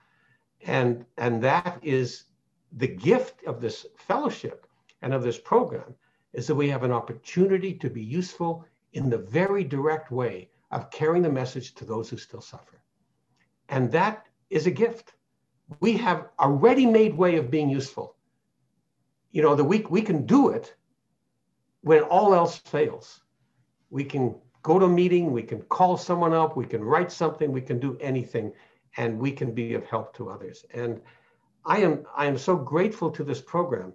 And 0.62 1.04
and 1.18 1.42
that 1.42 1.78
is 1.82 2.24
the 2.72 2.88
gift 2.88 3.44
of 3.44 3.60
this 3.60 3.84
fellowship 3.98 4.66
and 5.02 5.12
of 5.12 5.22
this 5.22 5.38
program 5.38 5.94
is 6.32 6.46
that 6.46 6.54
we 6.54 6.70
have 6.70 6.84
an 6.84 6.92
opportunity 6.92 7.74
to 7.74 7.90
be 7.90 8.02
useful 8.02 8.64
in 8.94 9.10
the 9.10 9.18
very 9.18 9.64
direct 9.64 10.10
way 10.10 10.48
of 10.70 10.90
carrying 10.90 11.22
the 11.22 11.30
message 11.30 11.74
to 11.74 11.84
those 11.84 12.08
who 12.08 12.16
still 12.16 12.40
suffer. 12.40 12.82
And 13.68 13.90
that 13.92 14.26
is 14.50 14.66
a 14.66 14.70
gift. 14.70 15.14
We 15.80 15.96
have 15.98 16.28
a 16.38 16.50
ready 16.50 16.86
made 16.86 17.16
way 17.16 17.36
of 17.36 17.50
being 17.50 17.70
useful. 17.70 18.16
You 19.30 19.42
know, 19.42 19.54
the 19.54 19.64
we, 19.64 19.80
we 19.88 20.02
can 20.02 20.26
do 20.26 20.48
it 20.48 20.74
when 21.82 22.02
all 22.02 22.34
else 22.34 22.58
fails. 22.58 23.20
We 23.90 24.04
can 24.04 24.34
go 24.62 24.78
to 24.78 24.84
a 24.86 24.88
meeting, 24.88 25.32
we 25.32 25.42
can 25.42 25.62
call 25.62 25.96
someone 25.96 26.32
up, 26.32 26.56
we 26.56 26.66
can 26.66 26.84
write 26.84 27.10
something, 27.10 27.52
we 27.52 27.62
can 27.62 27.78
do 27.78 27.96
anything, 28.00 28.52
and 28.96 29.18
we 29.18 29.32
can 29.32 29.54
be 29.54 29.74
of 29.74 29.84
help 29.86 30.14
to 30.16 30.30
others. 30.30 30.64
And 30.74 31.00
I 31.64 31.78
am 31.78 32.04
I 32.16 32.26
am 32.26 32.38
so 32.38 32.56
grateful 32.56 33.10
to 33.10 33.24
this 33.24 33.40
program. 33.40 33.92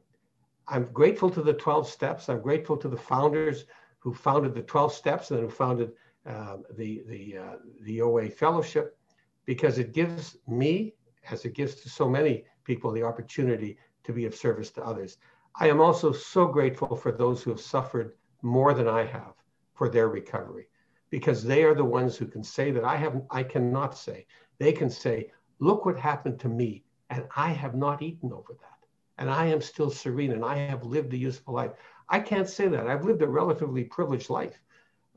I'm 0.67 0.85
grateful 0.85 1.29
to 1.31 1.41
the 1.41 1.53
12 1.53 1.89
steps. 1.89 2.29
I'm 2.29 2.41
grateful 2.41 2.77
to 2.77 2.87
the 2.87 2.97
founders 2.97 3.65
who 3.99 4.13
founded 4.13 4.53
the 4.53 4.61
12 4.61 4.93
steps 4.93 5.31
and 5.31 5.41
who 5.41 5.49
founded 5.49 5.91
uh, 6.25 6.57
the 6.77 7.03
the 7.07 7.37
uh, 7.37 7.55
the 7.81 8.01
OA 8.01 8.29
fellowship 8.29 8.97
because 9.45 9.77
it 9.77 9.93
gives 9.93 10.37
me, 10.47 10.93
as 11.29 11.45
it 11.45 11.53
gives 11.53 11.75
to 11.75 11.89
so 11.89 12.09
many 12.09 12.45
people, 12.63 12.91
the 12.91 13.03
opportunity 13.03 13.77
to 14.03 14.11
be 14.13 14.25
of 14.25 14.35
service 14.35 14.71
to 14.71 14.83
others. 14.83 15.17
I 15.59 15.69
am 15.69 15.79
also 15.79 16.11
so 16.11 16.47
grateful 16.47 16.95
for 16.95 17.11
those 17.11 17.43
who 17.43 17.51
have 17.51 17.59
suffered 17.61 18.13
more 18.41 18.73
than 18.73 18.87
I 18.87 19.05
have 19.05 19.33
for 19.73 19.87
their 19.89 20.09
recovery 20.09 20.67
because 21.09 21.43
they 21.43 21.63
are 21.63 21.75
the 21.75 21.85
ones 21.85 22.17
who 22.17 22.25
can 22.25 22.43
say 22.43 22.71
that 22.71 22.83
I 22.83 22.95
have 22.97 23.21
I 23.31 23.43
cannot 23.43 23.97
say. 23.97 24.25
They 24.57 24.71
can 24.71 24.89
say, 24.89 25.31
look 25.59 25.85
what 25.85 25.99
happened 25.99 26.39
to 26.41 26.49
me 26.49 26.83
and 27.09 27.25
I 27.35 27.49
have 27.49 27.75
not 27.75 28.01
eaten 28.01 28.33
over 28.33 28.53
that. 28.53 28.79
And 29.17 29.29
I 29.29 29.45
am 29.45 29.61
still 29.61 29.89
serene 29.89 30.31
and 30.31 30.43
I 30.43 30.57
have 30.57 30.83
lived 30.83 31.13
a 31.13 31.17
useful 31.17 31.53
life. 31.53 31.71
I 32.09 32.19
can't 32.19 32.49
say 32.49 32.67
that. 32.67 32.87
I've 32.87 33.05
lived 33.05 33.21
a 33.21 33.27
relatively 33.27 33.83
privileged 33.83 34.29
life. 34.29 34.61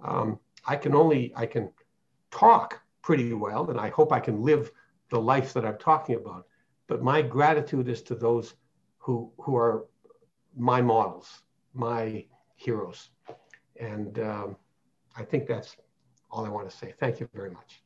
Um, 0.05 0.39
I 0.69 0.77
can 0.77 0.95
only 0.95 1.33
I 1.35 1.47
can 1.47 1.71
talk 2.31 2.81
pretty 3.03 3.33
well, 3.33 3.71
and 3.71 3.81
I 3.81 3.89
hope 3.89 4.13
I 4.13 4.21
can 4.21 4.43
live 4.43 4.71
the 5.09 5.19
life 5.19 5.53
that 5.55 5.65
I'm 5.65 5.79
talking 5.79 6.17
about. 6.17 6.47
But 6.87 7.03
my 7.03 7.23
gratitude 7.23 7.89
is 7.89 8.03
to 8.03 8.15
those 8.15 8.55
who 8.99 9.33
who 9.39 9.57
are 9.57 9.87
my 10.57 10.83
models, 10.83 11.43
my 11.73 12.27
heroes, 12.57 13.11
and 13.81 14.19
um, 14.19 14.57
I 15.17 15.25
think 15.25 15.47
that's 15.47 15.77
all 16.31 16.45
I 16.45 16.51
want 16.51 16.69
to 16.71 16.77
say. 16.77 16.93
Thank 17.01 17.19
you 17.21 17.29
very 17.35 17.51
much. 17.51 17.83